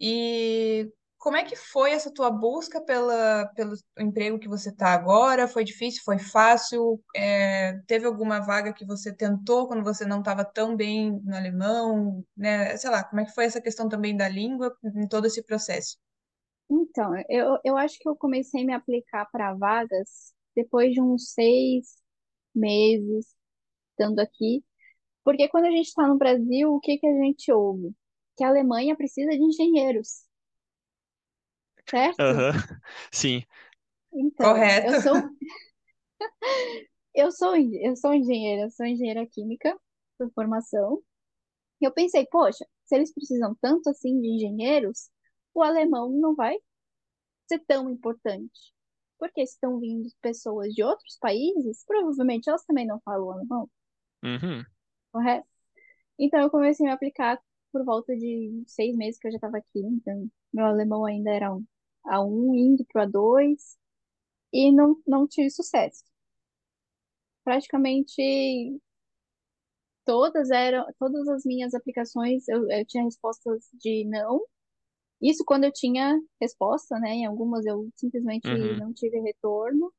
[0.00, 5.48] E como é que foi essa tua busca pela, pelo emprego que você está agora?
[5.48, 6.02] Foi difícil?
[6.04, 7.00] Foi fácil?
[7.16, 12.24] É, teve alguma vaga que você tentou quando você não estava tão bem no alemão,
[12.36, 12.76] né?
[12.76, 15.96] Sei lá, como é que foi essa questão também da língua em todo esse processo?
[16.70, 21.32] Então, eu, eu acho que eu comecei a me aplicar para vagas depois de uns
[21.32, 21.96] seis
[22.54, 23.34] meses
[23.92, 24.64] estando aqui,
[25.24, 27.94] porque quando a gente está no Brasil, o que que a gente ouve?
[28.36, 30.26] que a Alemanha precisa de engenheiros,
[31.90, 32.18] certo?
[32.18, 32.52] Aham,
[33.12, 33.44] Sim.
[34.12, 34.96] Então, eu Correto.
[34.96, 35.14] sou
[37.14, 39.76] eu sou eu sou engenheira, eu sou engenheira química
[40.18, 41.02] por formação.
[41.80, 45.10] E eu pensei, poxa, se eles precisam tanto assim de engenheiros,
[45.54, 46.56] o alemão não vai
[47.48, 48.74] ser tão importante.
[49.18, 53.70] Porque estão vindo pessoas de outros países, provavelmente elas também não falam alemão,
[54.22, 54.66] Uhum.
[55.12, 55.46] correto?
[56.18, 57.40] Então eu comecei a me aplicar
[57.72, 61.54] por volta de seis meses que eu já estava aqui, então meu alemão ainda era
[61.54, 61.64] um
[62.06, 63.76] A1 indo para o A2
[64.52, 66.04] e não, não tive sucesso.
[67.42, 68.22] Praticamente
[70.04, 74.40] todas eram, todas as minhas aplicações eu, eu tinha respostas de não.
[75.24, 77.10] Isso quando eu tinha resposta, né?
[77.12, 78.76] Em algumas eu simplesmente Uhum.
[78.76, 79.92] não tive retorno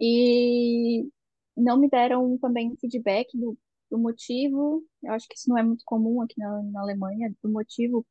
[0.00, 1.08] e
[1.56, 3.58] não me deram também feedback do,
[3.90, 4.84] do motivo.
[5.02, 8.06] Eu acho que isso não é muito comum aqui na, na Alemanha, do motivo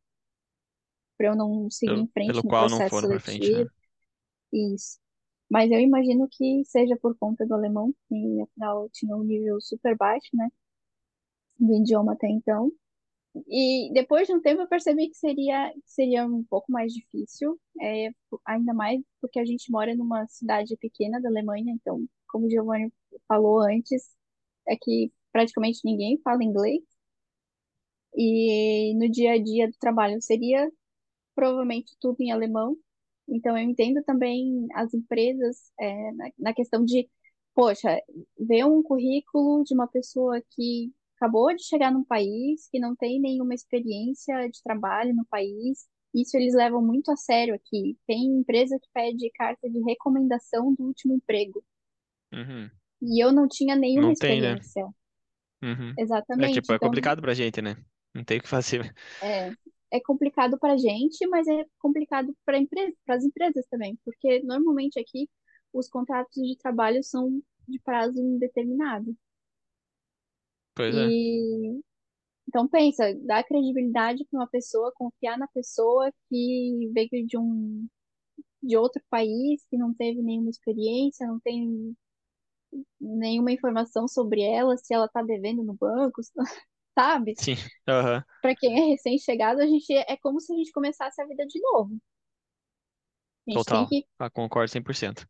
[1.17, 3.63] para eu não seguir em frente pelo no qual não processo foram pra frente, né?
[3.63, 3.69] seletivo.
[4.53, 4.99] Isso.
[5.49, 9.97] Mas eu imagino que seja por conta do alemão, que afinal tinha um nível super
[9.97, 10.49] baixo, né?
[11.57, 12.69] Do idioma até então.
[13.47, 18.09] E depois de um tempo eu percebi que seria, seria um pouco mais difícil, é,
[18.45, 22.91] ainda mais porque a gente mora numa cidade pequena da Alemanha, então, como o Giovanni
[23.27, 24.15] falou antes,
[24.67, 26.81] é que praticamente ninguém fala inglês.
[28.15, 30.69] E no dia a dia do trabalho seria
[31.35, 32.77] provavelmente tudo em alemão.
[33.27, 37.09] Então, eu entendo também as empresas é, na, na questão de,
[37.55, 38.01] poxa,
[38.39, 43.19] ver um currículo de uma pessoa que acabou de chegar num país, que não tem
[43.21, 45.87] nenhuma experiência de trabalho no país.
[46.13, 47.97] Isso eles levam muito a sério aqui.
[48.07, 51.63] Tem empresa que pede carta de recomendação do último emprego.
[52.33, 52.71] Uhum.
[53.01, 54.59] E eu não tinha nenhuma Não tem, né?
[54.59, 54.87] experiência.
[55.63, 55.99] Uhum.
[56.39, 56.49] É Exatamente.
[56.49, 57.75] tipo, é Então, complicado pra gente, né?
[58.13, 58.93] Não tem o que fazer.
[59.21, 59.51] É,
[59.91, 64.99] é complicado para a gente, mas é complicado para empre as empresas também, porque normalmente
[64.99, 65.29] aqui
[65.73, 69.15] os contratos de trabalho são de prazo indeterminado.
[70.75, 71.07] Pois é.
[71.07, 71.81] E
[72.47, 77.87] então pensa, dá credibilidade para uma pessoa, confiar na pessoa que veio de um
[78.61, 81.95] de outro país, que não teve nenhuma experiência, não tem
[82.99, 86.21] nenhuma informação sobre ela, se ela está devendo no banco,
[86.97, 87.33] sabe?
[87.37, 87.55] Sim.
[87.85, 91.59] Para quem é recém-chegado, a gente é como se a gente começasse a vida de
[91.59, 91.97] novo.
[93.47, 93.87] A gente tem Total.
[93.87, 95.25] que, Ah, concordo 100%.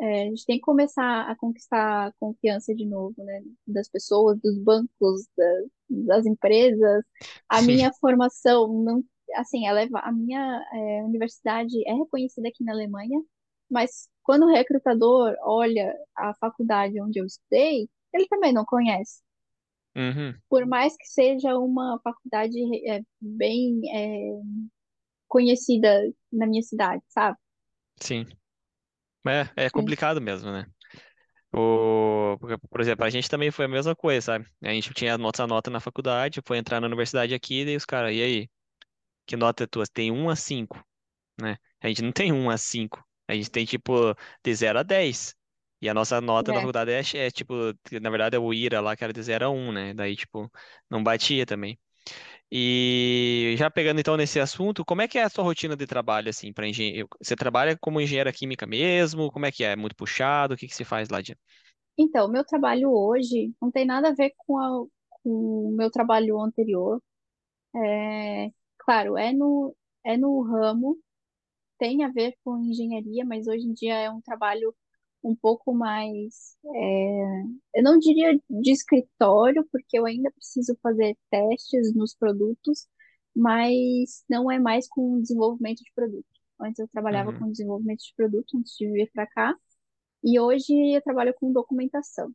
[0.00, 3.42] É, a gente tem que começar a conquistar a confiança de novo, né?
[3.66, 7.04] Das pessoas, dos bancos, da- das empresas.
[7.48, 7.66] A Sim.
[7.66, 9.04] minha formação, não,
[9.36, 13.20] assim, ela é, a minha é, universidade é reconhecida aqui na Alemanha,
[13.70, 19.20] mas quando o recrutador olha a faculdade onde eu estudei, ele também não conhece.
[19.96, 20.40] Uhum.
[20.48, 22.56] Por mais que seja uma faculdade
[22.88, 24.40] é, bem é,
[25.28, 27.38] conhecida na minha cidade, sabe?
[28.00, 28.26] Sim.
[29.28, 30.66] É, é complicado mesmo, né?
[31.52, 32.36] O,
[32.70, 34.46] por exemplo, a gente também foi a mesma coisa, sabe?
[34.62, 37.84] A gente tinha a nossa nota na faculdade, foi entrar na universidade aqui, e os
[37.86, 38.50] caras, e aí?
[39.26, 39.84] Que nota é tua?
[39.86, 40.82] Tem 1 a 5,
[41.40, 41.58] né?
[41.80, 43.04] A gente não tem 1 a 5.
[43.28, 44.14] A gente tem, tipo,
[44.44, 45.34] de 0 a 10.
[45.82, 46.62] E a nossa nota na É.
[46.62, 47.54] faculdade é, é, tipo,
[48.00, 49.94] na verdade é o IRA lá, que era de 0 a 1, né?
[49.94, 50.50] Daí, tipo,
[50.90, 51.78] não batia também.
[52.50, 56.30] E já pegando então nesse assunto, como é que é a sua rotina de trabalho,
[56.30, 57.08] assim, para engenheiro?
[57.20, 59.30] Você trabalha como engenheira química mesmo?
[59.32, 59.72] Como é que é?
[59.72, 60.54] É muito puxado?
[60.54, 61.36] O que que se faz lá de...
[61.98, 64.86] Então, meu trabalho hoje não tem nada a ver com, a-
[65.22, 65.30] com
[65.70, 67.02] o meu trabalho anterior.
[67.76, 70.98] É, claro, é no, é no ramo,
[71.78, 74.74] tem a ver com engenharia, mas hoje em dia é um trabalho
[75.26, 77.42] um pouco mais, é,
[77.76, 82.88] eu não diria de escritório, porque eu ainda preciso fazer testes nos produtos,
[83.34, 86.26] mas não é mais com desenvolvimento de produto.
[86.60, 87.34] Antes eu trabalhava Uhum.
[87.34, 89.54] com desenvolvimento de produto, antes de vir para cá,
[90.24, 92.32] e hoje eu trabalho com documentação.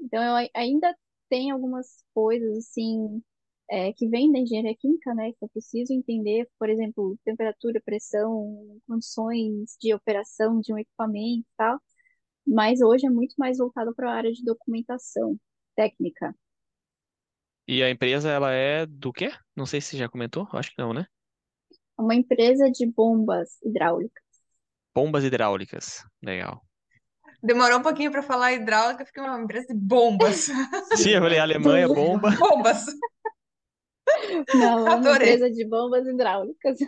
[0.00, 0.96] Então, eu ai- ainda
[1.28, 3.22] tenho algumas coisas, assim,
[3.70, 8.80] é, que vêm da engenharia química, né, que eu preciso entender, por exemplo, temperatura, pressão,
[8.86, 11.80] condições de operação de um equipamento e tal,
[12.48, 15.36] mas hoje é muito mais voltado para a área de documentação
[15.76, 16.34] técnica.
[17.66, 19.30] E a empresa, ela é do quê?
[19.54, 21.06] Não sei se você já comentou, acho que não, né?
[21.98, 24.24] É uma empresa de bombas hidráulicas.
[24.94, 26.04] Bombas hidráulicas.
[26.22, 26.64] Legal.
[27.42, 30.46] Demorou um pouquinho para falar hidráulica, fiquei uma empresa de bombas.
[30.96, 32.30] Sim, eu falei Alemanha, bomba.
[32.30, 32.86] Bombas.
[34.54, 35.34] Não, é uma Adorei.
[35.34, 36.78] empresa de bombas hidráulicas.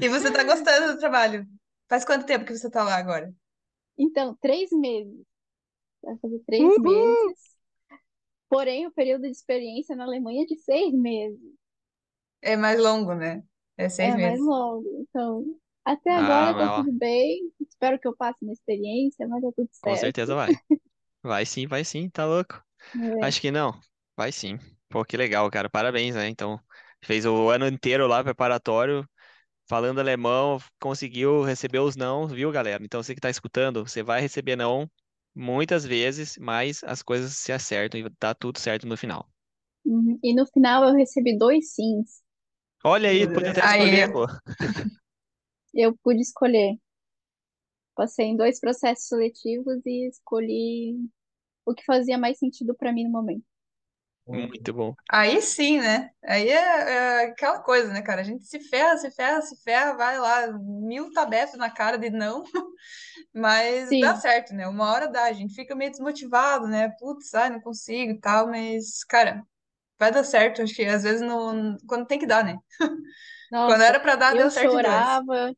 [0.00, 1.46] E você tá gostando do trabalho?
[1.88, 3.32] Faz quanto tempo que você tá lá agora?
[4.02, 5.24] Então, três meses.
[6.02, 6.78] Vai fazer três Uhul!
[6.78, 7.56] meses.
[8.48, 11.40] Porém, o período de experiência na Alemanha é de seis meses.
[12.40, 13.42] É mais longo, né?
[13.76, 14.40] É seis É mais meses.
[14.40, 14.86] longo.
[15.08, 15.44] Então,
[15.84, 17.52] até Ah, agora tá ó, tudo bem.
[17.60, 19.96] Espero que eu passe na experiência, mas tá tudo com certo.
[19.96, 20.58] certeza vai.
[21.22, 22.62] Vai sim, vai sim, tá louco?
[22.94, 23.22] É.
[23.22, 23.80] Acho que não.
[24.16, 24.58] Vai sim.
[24.88, 25.70] Pô, que legal, cara.
[25.70, 26.28] Parabéns, né?
[26.28, 26.60] Então,
[27.04, 29.08] fez o ano inteiro lá preparatório,
[29.66, 32.84] falando alemão, conseguiu receber os não, viu, galera?
[32.84, 34.90] Então, você que tá escutando, você vai receber não
[35.34, 39.28] muitas vezes, mas as coisas se acertam e dá tudo certo no final.
[39.84, 40.18] Uhum.
[40.22, 42.22] E no final eu recebi dois sims.
[42.84, 44.26] Olha aí, podia até escolher, Aí, pô.
[45.74, 46.78] Eu pude escolher.
[47.94, 50.98] Passei em dois processos seletivos e escolhi
[51.66, 53.44] o que fazia mais sentido pra mim no momento.
[54.26, 54.96] Muito bom.
[55.10, 56.10] aí sim, né?
[56.24, 58.20] Aí é, é aquela coisa, né, cara?
[58.22, 62.10] A gente se ferra, se ferra, se ferra, vai lá, mil tabefes na cara de
[62.10, 62.42] não,
[63.34, 64.66] mas dá Sim, certo, né?
[64.68, 66.90] Uma hora dá, a gente fica meio desmotivado, né?
[67.00, 69.42] Putz, ai, não consigo e tal, mas, cara,
[69.98, 70.62] vai dar certo.
[70.62, 72.58] Acho que às vezes não, quando tem que dar, né?
[73.64, 75.20] Quando nossa, era pra dar, eu deu certo dois.
[75.20, 75.54] chorava,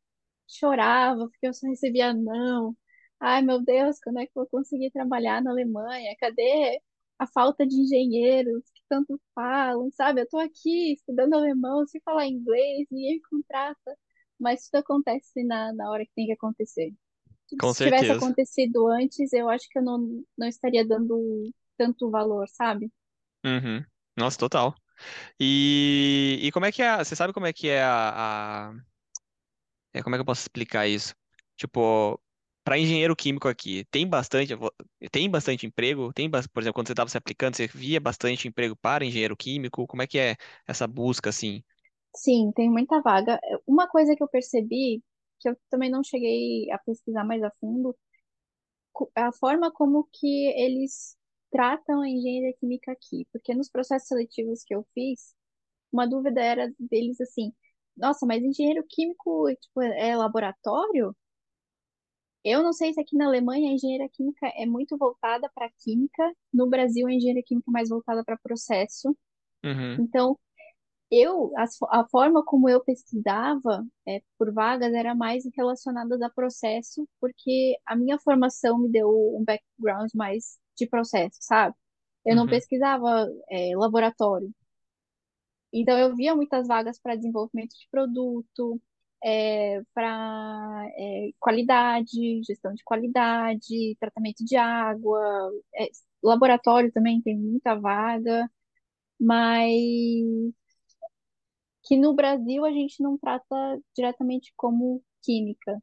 [0.48, 2.76] chorava, porque eu só recebia não.
[3.20, 6.14] Ai, meu Deus, quando é que eu vou conseguir trabalhar na Alemanha?
[6.20, 6.80] Cadê
[7.18, 10.20] a falta de engenheiros que tanto falam, sabe?
[10.22, 13.96] Eu tô aqui estudando alemão, sem falar inglês, ninguém contrata.
[14.38, 16.92] Mas tudo acontece na, na hora que tem que acontecer.
[17.58, 18.12] Com Se tivesse certeza.
[18.12, 22.90] acontecido antes, eu acho que eu não, não estaria dando tanto valor, sabe?
[23.44, 23.84] Uhum.
[24.16, 24.74] Nossa, total.
[25.40, 26.98] E, e como é que é?
[26.98, 28.74] Você sabe como é que é a, a-
[29.92, 31.14] é, como é que eu posso explicar isso?
[31.56, 32.20] Tipo,
[32.64, 34.54] para engenheiro químico aqui, tem bastante,
[35.12, 36.12] tem bastante emprego?
[36.12, 39.86] Tem, por exemplo, quando você estava se aplicando, você via bastante emprego para engenheiro químico?
[39.86, 40.36] Como é que é
[40.66, 41.62] essa busca assim?
[42.16, 43.38] Sim, tem muita vaga.
[43.66, 45.02] Uma coisa que eu percebi,
[45.40, 47.94] que eu também não cheguei a pesquisar mais a fundo,
[49.14, 51.16] a forma como que eles
[51.50, 53.26] tratam a engenharia química aqui.
[53.32, 55.34] Porque nos processos seletivos que eu fiz,
[55.92, 57.52] uma dúvida era deles assim,
[57.96, 61.16] nossa, mas engenheiro químico, tipo, é laboratório?
[62.44, 66.32] Eu não sei se aqui na Alemanha a engenharia química é muito voltada para química,
[66.52, 69.16] no Brasil a engenharia química é mais voltada para processo.
[69.64, 70.38] Uhum, Então,
[71.10, 77.08] eu, fo- a, forma como eu pesquisava é, por vagas era mais relacionada a processo,
[77.20, 81.76] porque a minha formação me deu um background mais de processo, sabe?
[82.26, 84.52] Eu não uhum, pesquisava é, laboratório.
[85.72, 88.80] Então, eu via muitas vagas para desenvolvimento de produto,
[89.94, 90.86] para
[91.40, 95.88] qualidade, gestão de qualidade, tratamento de água, é,
[96.22, 98.50] laboratório também tem muita vaga,
[99.20, 100.52] mas
[101.84, 105.82] que no Brasil a gente não trata diretamente como química,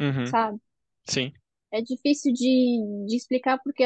[0.00, 0.26] uhum.
[0.26, 0.60] sabe?
[1.04, 1.32] Sim,
[1.72, 3.84] É difícil de, de explicar porque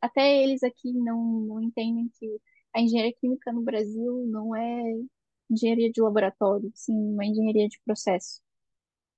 [0.00, 2.26] até eles aqui não, não entendem que
[2.74, 4.82] a engenharia química no Brasil não é
[5.52, 8.40] engenharia de laboratório, sim, uma engenharia de processo.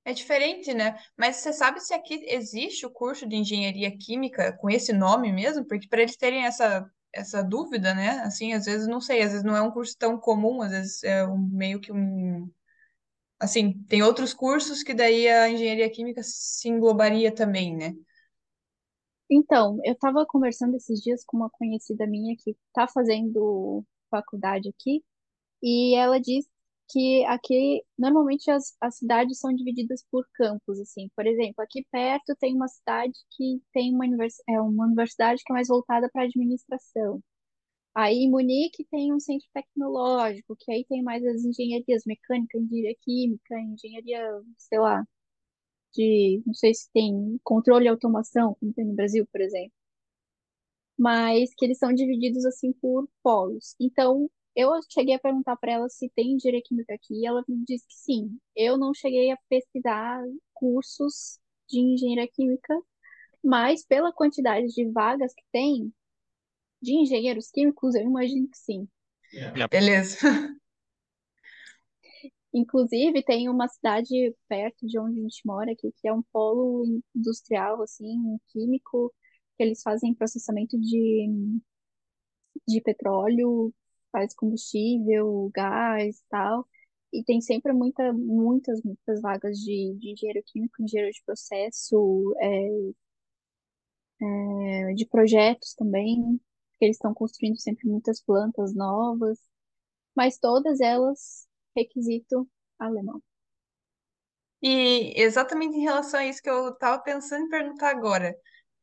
[0.05, 0.99] É diferente, né?
[1.16, 5.64] Mas você sabe se aqui existe o curso de engenharia química com esse nome mesmo?
[5.64, 8.20] Porque para eles terem essa, essa dúvida, né?
[8.20, 11.03] Assim, às vezes não sei, às vezes não é um curso tão comum, às vezes
[11.05, 12.51] é um, meio que um.
[13.41, 17.95] Assim, tem outros cursos que daí a engenharia química se englobaria também, né?
[19.30, 25.03] Então, eu estava conversando esses dias com uma conhecida minha que está fazendo faculdade aqui,
[25.65, 26.47] e ela diz
[26.91, 31.09] que aqui, normalmente, as, as cidades são divididas por campos, assim.
[31.17, 35.53] Por exemplo, aqui perto tem uma cidade que tem uma, univers, é, uma universidade que
[35.53, 37.21] é mais voltada para administração.
[37.95, 42.97] Aí, em Munique tem um centro tecnológico, que aí tem mais as engenharias mecânica, engenharia
[43.03, 44.21] química, engenharia,
[44.59, 45.05] sei lá,
[45.95, 49.73] de, não sei se tem controle e automação, como tem no Brasil, por exemplo
[50.99, 53.75] mas que eles são divididos assim por polos.
[53.81, 57.65] Então, eu cheguei a perguntar para ela se tem engenharia química aqui, e ela me
[57.65, 58.39] disse que sim.
[58.57, 61.39] Eu não cheguei a pesquisar cursos
[61.69, 62.75] de engenharia química,
[63.43, 65.93] mas pela quantidade de vagas que tem
[66.81, 68.89] de engenheiros químicos, eu imagino que sim.
[69.35, 69.69] É.
[69.69, 70.19] Beleza.
[72.53, 77.03] Inclusive, tem uma cidade perto de onde a gente mora aqui, que é um polo
[77.15, 79.13] industrial, assim, químico,
[79.57, 81.27] que eles fazem processamento de
[82.67, 83.73] de petróleo,
[84.15, 86.69] faz combustível, gás e tal.
[87.12, 92.69] E tem sempre muita, muitas, muitas vagas de, de engenheiro químico, engenheiro de processo, é,
[94.21, 96.17] é, de projetos também,
[96.71, 99.39] porque eles estão construindo sempre muitas plantas novas,
[100.17, 102.49] mas todas elas requisito
[102.79, 103.23] alemão.
[104.62, 108.35] E exatamente em relação a isso que eu estava pensando em perguntar agora.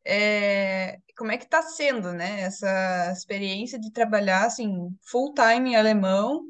[0.05, 5.75] É, como é que está sendo, né, essa experiência de trabalhar assim full time em
[5.75, 6.43] alemão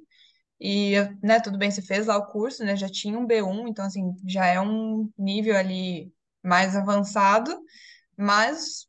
[0.59, 0.93] E,
[1.23, 2.75] né, tudo bem, você fez lá o curso, né?
[2.75, 7.59] Já tinha um B1, então, assim, já é um nível ali mais avançado,
[8.17, 8.87] mas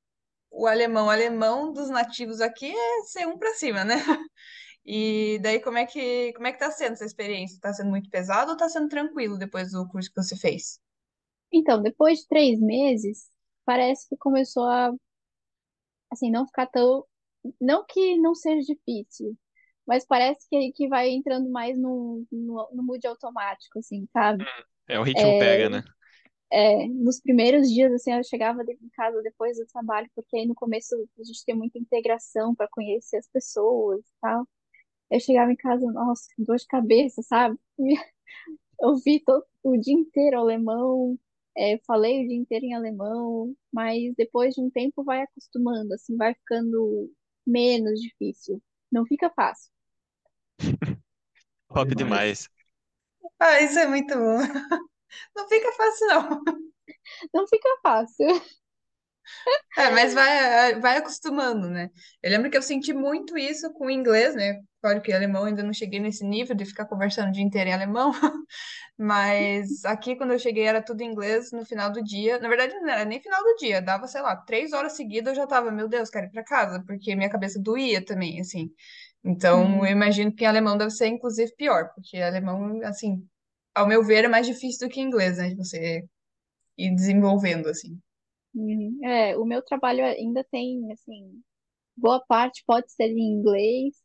[0.51, 3.97] o alemão, alemão dos nativos aqui é C1 para cima, né?
[4.87, 7.61] E daí, como é que, como é que tá sendo essa experiência?
[7.61, 10.81] Tá sendo muito pesado ou tá sendo tranquilo depois do curso que você fez?
[11.53, 13.29] Então, depois de três meses,
[13.65, 14.93] parece que começou a,
[16.11, 17.05] assim, não ficar tão.
[17.61, 19.37] Não que não seja difícil,
[19.87, 24.45] mas parece que, que vai entrando mais no, no, no mood automático, assim, sabe?
[24.89, 25.85] É, o ritmo pega, né?
[26.51, 30.55] É, nos primeiros dias, assim, eu chegava em casa depois do trabalho, porque aí no
[30.55, 34.47] começo a gente tem muita integração para conhecer as pessoas e tal.
[35.11, 37.59] Eu chegava em casa, nossa, que dor de cabeça, sabe?
[38.81, 41.19] Eu vi todo, o dia inteiro alemão,
[41.57, 46.17] é, falei o dia inteiro em alemão, mas depois de um tempo vai acostumando, assim,
[46.17, 47.11] vai ficando
[47.47, 48.63] menos difícil.
[48.91, 49.71] Não fica fácil.
[51.69, 52.49] Top demais.
[53.41, 54.39] Ah, isso é muito bom.
[55.37, 56.43] Não fica fácil, não.
[57.35, 58.27] Não fica fácil.
[59.77, 61.89] É, mas vai, vai acostumando, né?
[62.23, 64.61] Eu lembro que eu senti muito isso com o inglês, né?
[64.83, 67.73] Claro que alemão ainda não cheguei nesse nível de ficar conversando o dia inteiro em
[67.73, 68.13] alemão,
[69.03, 72.39] mas aqui quando eu cheguei era tudo inglês no final do dia.
[72.41, 75.43] Na verdade, não era nem final do dia, dava, sei lá, três horas seguidas eu
[75.43, 78.71] já tava, meu Deus, quero ir pra casa, porque minha cabeça doía também, assim.
[79.25, 79.87] Então, Uhum.
[79.87, 83.27] eu imagino que em alemão deve ser, inclusive, pior, porque alemão, assim,
[83.75, 85.51] ao meu ver, é mais difícil do que inglês, né?
[85.51, 86.05] De você
[86.79, 88.01] ir desenvolvendo, assim.
[88.55, 88.99] Uhum.
[89.05, 91.43] É, o meu trabalho ainda tem, assim,
[91.97, 93.97] boa parte pode ser em inglês,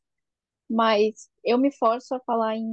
[0.70, 2.63] mas eu me forço a falar em,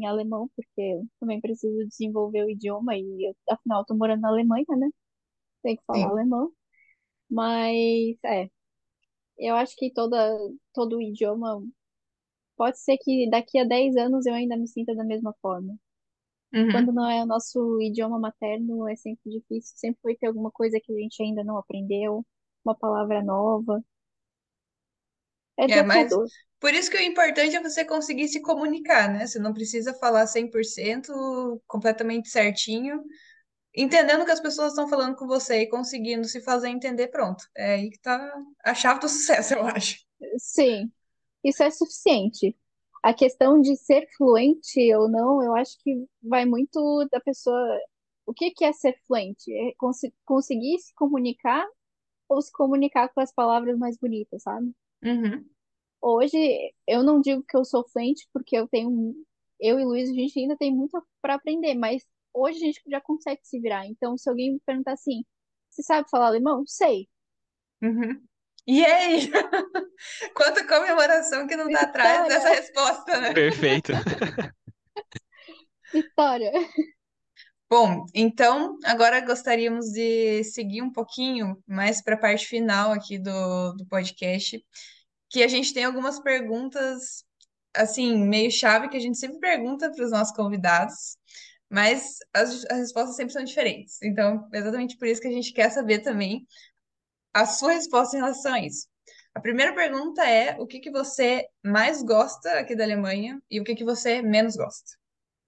[0.00, 4.28] em alemão, porque eu também preciso desenvolver o idioma, e eu, afinal, estou morando na
[4.28, 4.88] Alemanha, né?
[5.62, 6.12] Tem que falar Sim.
[6.12, 6.52] alemão.
[7.30, 8.50] Mas, é,
[9.38, 10.38] eu acho que toda,
[10.74, 11.62] todo idioma,
[12.56, 15.76] pode ser que daqui a 10 anos eu ainda me sinta da mesma forma.
[16.68, 16.92] Quando Uhum.
[16.92, 20.92] não é o nosso idioma materno, é sempre difícil, sempre vai ter alguma coisa que
[20.92, 22.24] a gente ainda não aprendeu,
[22.64, 23.82] uma palavra nova.
[25.56, 26.28] É É, mas desafiador.
[26.60, 29.26] Por isso que o importante é você conseguir se comunicar, né?
[29.26, 31.12] Você não precisa falar 100%
[31.66, 33.02] completamente certinho,
[33.76, 37.44] entendendo que as pessoas estão falando com você e conseguindo se fazer entender, pronto.
[37.56, 38.34] É aí que tá
[38.64, 39.98] a chave do sucesso, eu acho.
[40.38, 40.92] Sim,
[41.44, 42.56] isso é suficiente.
[43.02, 47.58] A questão de ser fluente ou não, eu acho que vai muito da pessoa.
[48.26, 49.52] O que que é ser fluente?
[49.52, 51.66] É consi- conseguir se comunicar
[52.28, 54.72] ou se comunicar com as palavras mais bonitas, sabe?
[55.02, 55.49] Uhum.
[56.02, 59.14] Hoje, eu não digo que eu sou fluente, porque eu tenho.
[59.58, 63.00] Eu e Luiz, a gente ainda tem muito para aprender, mas hoje a gente já
[63.00, 63.86] consegue se virar.
[63.86, 65.22] Então, se alguém me perguntar assim,
[65.70, 66.64] você sabe falar alemão?
[66.66, 67.08] Sei.
[67.82, 68.22] Uhum.
[68.66, 69.30] E aí?
[70.34, 73.34] Quanta comemoração que não tá atrás dessa resposta, né?
[73.34, 73.92] Perfeito.
[75.92, 76.52] Vitória!
[77.68, 83.72] Bom, então agora gostaríamos de seguir um pouquinho mais para a parte final aqui do,
[83.74, 84.60] do podcast,
[85.30, 87.24] que a gente tem algumas perguntas,
[87.74, 91.16] assim, meio chave, que a gente sempre pergunta para os nossos convidados,
[91.70, 94.02] mas as, as respostas sempre são diferentes.
[94.02, 96.46] Então, exatamente por isso que a gente quer saber também
[97.32, 98.88] a sua resposta em relação a isso.
[99.32, 103.64] A primeira pergunta é: o que que você mais gosta aqui da Alemanha e o
[103.64, 104.98] que que você menos gosta?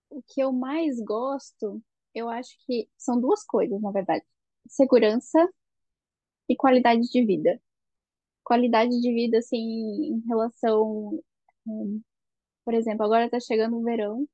[0.08, 1.82] O que eu mais gosto,
[2.14, 4.24] eu acho que são duas coisas, na verdade:
[4.68, 5.48] segurança
[6.48, 7.60] e qualidade de vida.
[8.53, 11.18] Qualidade de vida, assim, em relação.
[11.66, 12.03] hum,
[12.64, 14.28] Por exemplo, agora tá chegando o verão,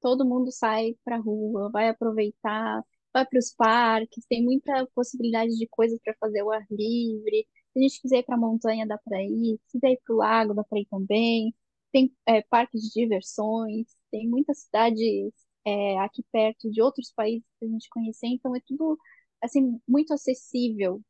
[0.00, 2.82] todo mundo sai pra rua, vai aproveitar,
[3.12, 7.46] vai para os parques, tem muita possibilidade de coisas para fazer ao ar livre.
[7.72, 9.58] Se a gente quiser ir para a montanha, dá para ir.
[9.66, 11.54] Se quiser ir para o lago, dá para ir também.
[11.92, 15.32] Tem é, parques de diversões, tem muitas cidades
[15.66, 18.98] é, aqui perto de outros países para a gente conhecer, então é tudo
[19.42, 21.02] assim muito acessível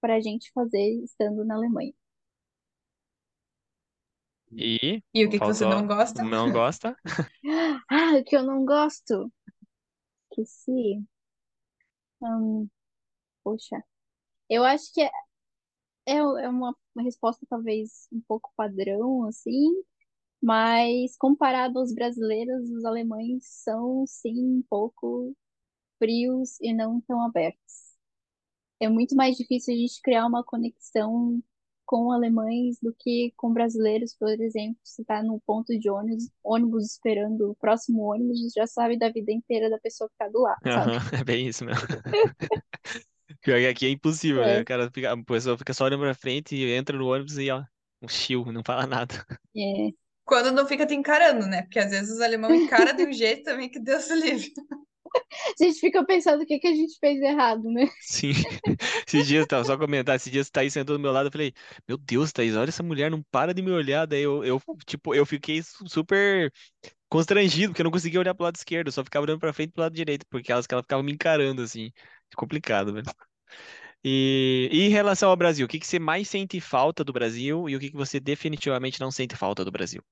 [0.00, 1.92] para a gente fazer estando na Alemanha.
[4.52, 6.24] E E o que que você não gosta?
[6.24, 6.96] Não gosta?
[7.90, 9.30] Ah, o que eu não gosto,
[10.32, 11.04] que se,
[12.20, 12.68] hum,
[13.44, 13.82] poxa,
[14.50, 15.10] eu acho que é,
[16.06, 19.68] é é uma uma resposta talvez um pouco padrão, assim,
[20.42, 25.36] mas comparado aos brasileiros, os alemães são sim um pouco
[25.98, 27.89] frios e não tão abertos.
[28.80, 31.42] É muito mais difícil a gente criar uma conexão
[31.86, 36.92] com alemães do que com brasileiros, por exemplo, se está no ponto de ônibus, ônibus
[36.92, 40.60] esperando o próximo ônibus, já sabe da vida inteira da pessoa que está do lado,
[40.68, 40.92] sabe?
[40.92, 41.86] Aham, é bem isso mesmo.
[43.42, 44.60] Pior que aqui é impossível, né?
[44.60, 47.38] É, O cara fica, a pessoa fica só olhando pra frente e entra no ônibus
[47.38, 47.62] e ó,
[48.02, 49.14] um chill, não fala nada.
[49.56, 49.90] é.
[50.24, 51.62] Quando não fica te encarando, né?
[51.62, 54.52] Porque às vezes os alemão encaram de um jeito também que Deus livre.
[55.60, 57.86] A gente fica pensando o que que a gente fez errado, né?
[57.98, 58.32] Sim.
[59.06, 61.52] Esses dias, tava só comentar, esses dias Thaís sentou do meu lado, eu falei,
[61.86, 64.06] meu Deus, Thaís, olha essa mulher, não para de me olhar.
[64.06, 66.52] Daí eu, eu tipo, eu fiquei su- super
[67.08, 69.70] constrangido, porque eu não conseguia olhar pro lado esquerdo, eu só ficava olhando pra frente
[69.70, 71.92] e pro lado direito, porque elas que ela ficava me encarando, assim.
[72.36, 73.06] Complicado, velho.
[74.04, 77.68] E, e em relação ao Brasil, o que que você mais sente falta do Brasil
[77.68, 80.02] e o que que você definitivamente não sente falta do Brasil?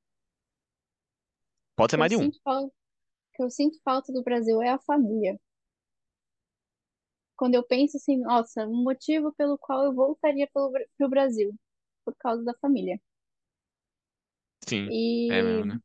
[1.76, 2.30] Pode ser eu mais de um.
[2.44, 2.72] falta,
[3.38, 5.40] que eu sinto falta do Brasil é a família.
[7.38, 11.54] Quando eu penso assim, nossa, um motivo pelo qual eu voltaria Bra- pro Brasil,
[12.04, 13.00] por causa da família.
[14.66, 14.94] Sim,
[15.28, 15.80] é mesmo, E né?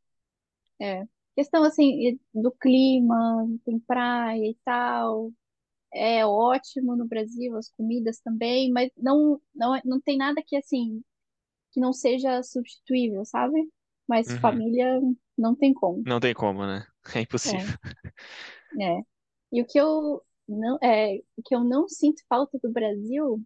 [0.82, 1.04] é,
[1.36, 5.32] questão assim do clima, tem praia e tal,
[5.94, 11.04] é ótimo no Brasil, as comidas também, mas não não não tem nada que assim
[11.74, 13.70] que não seja substituível, sabe?
[14.08, 14.40] Mas Uhum.
[14.42, 15.00] família
[15.38, 16.04] não tem como.
[16.06, 16.86] Não tem como, né?
[17.16, 17.78] É É, impossível.
[18.82, 19.02] é.
[19.52, 23.44] E o que eu não é, o que eu não sinto falta do Brasil,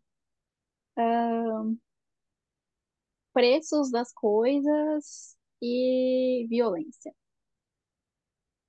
[3.34, 7.14] preços das coisas e violência.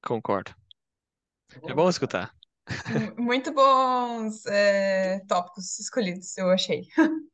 [0.03, 0.53] Concordo.
[1.69, 2.35] É bom escutar.
[3.19, 6.83] Muito bons é, tópicos escolhidos, eu achei.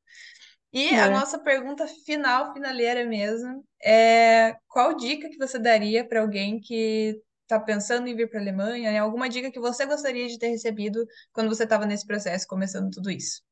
[0.74, 1.10] E a É.
[1.10, 7.60] nossa pergunta final, finaleira mesmo, é qual dica que você daria para alguém que está
[7.60, 8.98] pensando em vir para a Alemanha, né?
[9.00, 13.10] Alguma dica que você gostaria de ter recebido quando você estava nesse processo, começando tudo
[13.10, 13.42] isso?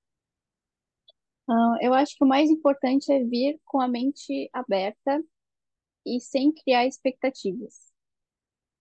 [1.48, 5.22] Ah, eu acho que o mais importante é vir com a mente aberta
[6.06, 7.92] e sem criar expectativas.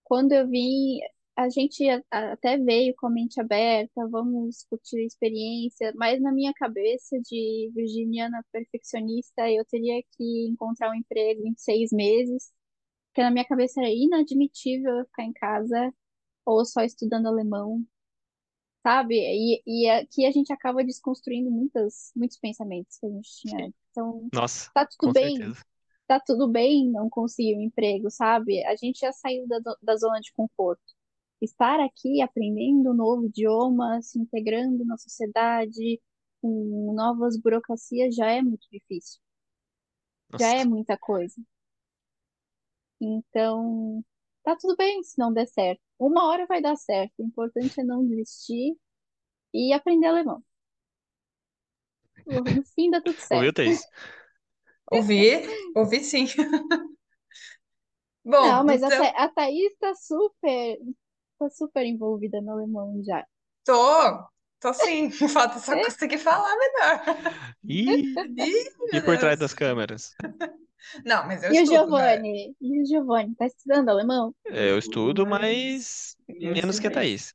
[0.03, 0.99] Quando eu vim,
[1.35, 6.53] a gente até veio com a mente aberta, vamos curtir a experiência, mas na minha
[6.53, 12.51] cabeça de virginiana perfeccionista, eu teria que encontrar um emprego em seis meses,
[13.09, 15.93] porque na minha cabeça era inadmitível eu ficar em casa
[16.45, 17.85] ou só estudando alemão,
[18.83, 19.15] sabe?
[19.17, 23.73] E, e aqui a gente acaba desconstruindo muitas, muitos pensamentos que a gente tinha.
[23.91, 25.65] Então, Nossa, tá tudo bem, certeza.
[26.07, 28.63] tá tudo bem não conseguir um emprego, sabe?
[28.65, 30.81] A gente já saiu da, da zona de conforto.
[31.41, 36.01] Estar aqui aprendendo um novo idioma, se integrando na sociedade,
[36.41, 39.19] com novas burocracias, já é muito difícil.
[40.37, 41.41] Já Nossa, é muita coisa.
[43.01, 44.03] Então,
[44.43, 45.81] tá tudo bem se não der certo.
[45.99, 47.13] Uma hora vai dar certo.
[47.19, 48.75] O importante é não desistir
[49.53, 50.43] e aprender alemão.
[52.25, 53.53] No fim dá tudo ouviu, certo.
[53.53, 53.89] Thaís?
[54.91, 55.41] Ouvi,
[55.75, 56.25] ouvi sim.
[58.37, 60.77] Não, Bom, mas a, então, Tha- a Thaís tá super,
[61.41, 63.25] tá super envolvida no alemão já.
[63.63, 64.27] tô,
[64.59, 65.09] tô sim.
[65.29, 65.77] Falta só É?
[65.77, 67.03] conseguir falar melhor.
[67.67, 70.15] Ih, Ih, e por trás das câmeras?
[71.05, 72.23] Não, mas eu E o estudo, né?
[72.23, 72.55] Giovanni?
[72.59, 73.35] E o Giovanni?
[73.35, 74.33] Tá estudando alemão?
[74.45, 77.33] Eu estudo, mas menos que a Thaís.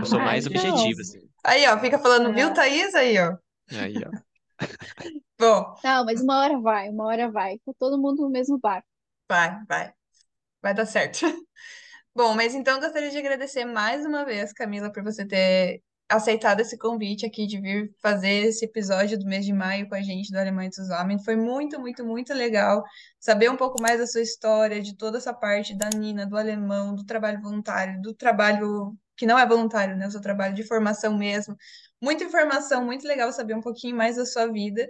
[0.00, 1.20] Eu sou mais objetivo, assim.
[1.44, 2.94] Aí, ó, fica falando, viu, Ah, Thaís?
[2.94, 3.38] Aí, ó.
[3.72, 4.12] Aí, ó.
[5.38, 7.58] Bom, não, mas uma hora vai, uma hora vai.
[7.60, 8.86] Tá todo mundo no mesmo barco.
[9.28, 9.94] vai, vai.
[10.62, 11.20] Vai dar certo.
[12.16, 16.78] Bom, mas então gostaria de agradecer mais uma vez, Camila, por você ter aceitado esse
[16.78, 20.38] convite aqui de vir fazer esse episódio do mês de maio com a gente do
[20.38, 21.22] Alemanha Zusammen.
[21.22, 22.82] Foi muito, muito, muito legal
[23.20, 26.94] saber um pouco mais da sua história, de toda essa parte da Nina, do alemão,
[26.94, 30.06] do trabalho voluntário, do trabalho que não é voluntário, né?
[30.06, 31.54] O seu trabalho de formação mesmo.
[32.00, 34.88] Muita informação, muito legal saber um pouquinho mais da sua vida.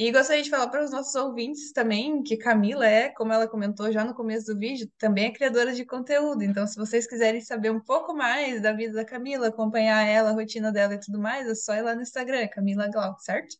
[0.00, 3.92] E gostaria de falar para os nossos ouvintes também que Camila é, como ela comentou
[3.92, 6.42] já no começo do vídeo, também é criadora de conteúdo.
[6.42, 10.32] Então, se vocês quiserem saber um pouco mais da vida da Camila, acompanhar ela, a
[10.32, 13.56] rotina dela e tudo mais, é só ir lá no Instagram, Camila Glauco, certo?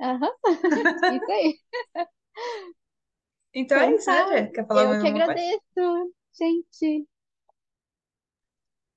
[0.00, 0.32] Aham,
[1.08, 1.58] isso aí.
[3.54, 4.50] Então é Então isso, né, tá.
[4.52, 5.42] Quer falar Eu que coisa?
[5.42, 7.06] agradeço, gente.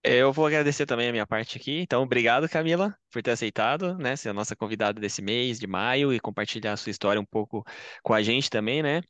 [0.08, 1.80] Eu vou agradecer também a minha parte aqui.
[1.80, 6.14] Então, obrigado, Camila, por ter aceitado, né, ser a nossa convidada desse mês de maio
[6.14, 7.64] e compartilhar a sua história um pouco
[8.04, 9.02] com a gente também, né?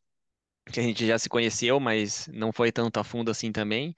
[0.71, 3.95] Que a gente já se conheceu, mas não foi tanto a fundo assim também.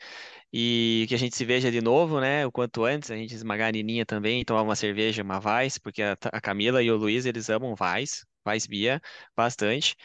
[0.53, 2.45] E que a gente se veja de novo, né?
[2.47, 6.03] O quanto antes, a gente esmagar a Nininha também, tomar uma cerveja, uma Weiss, porque
[6.03, 9.01] a, Camila e o Luiz, eles amam Weiss, Weiss Bia,
[9.35, 9.95] bastante.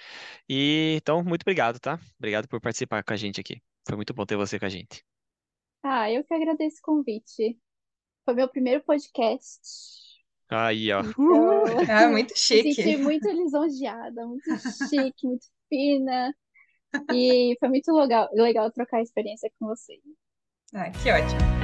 [0.49, 1.99] E então, muito obrigado, tá?
[2.19, 3.63] Obrigado por participar com a gente aqui.
[3.89, 5.12] Foi muito bom ter você com a gente.
[5.83, 7.59] Ah, eu que agradeço o convite.
[8.25, 9.61] Foi meu primeiro podcast.
[10.49, 11.01] Aí, ó.
[11.01, 12.97] Então, Ah, muito me senti chique.
[12.97, 14.51] muito lisonjeada, muito
[14.89, 16.35] chique, muito fina.
[17.13, 20.01] E foi muito legal, legal trocar a experiência com vocês.
[20.75, 21.62] Ah, que ótimo.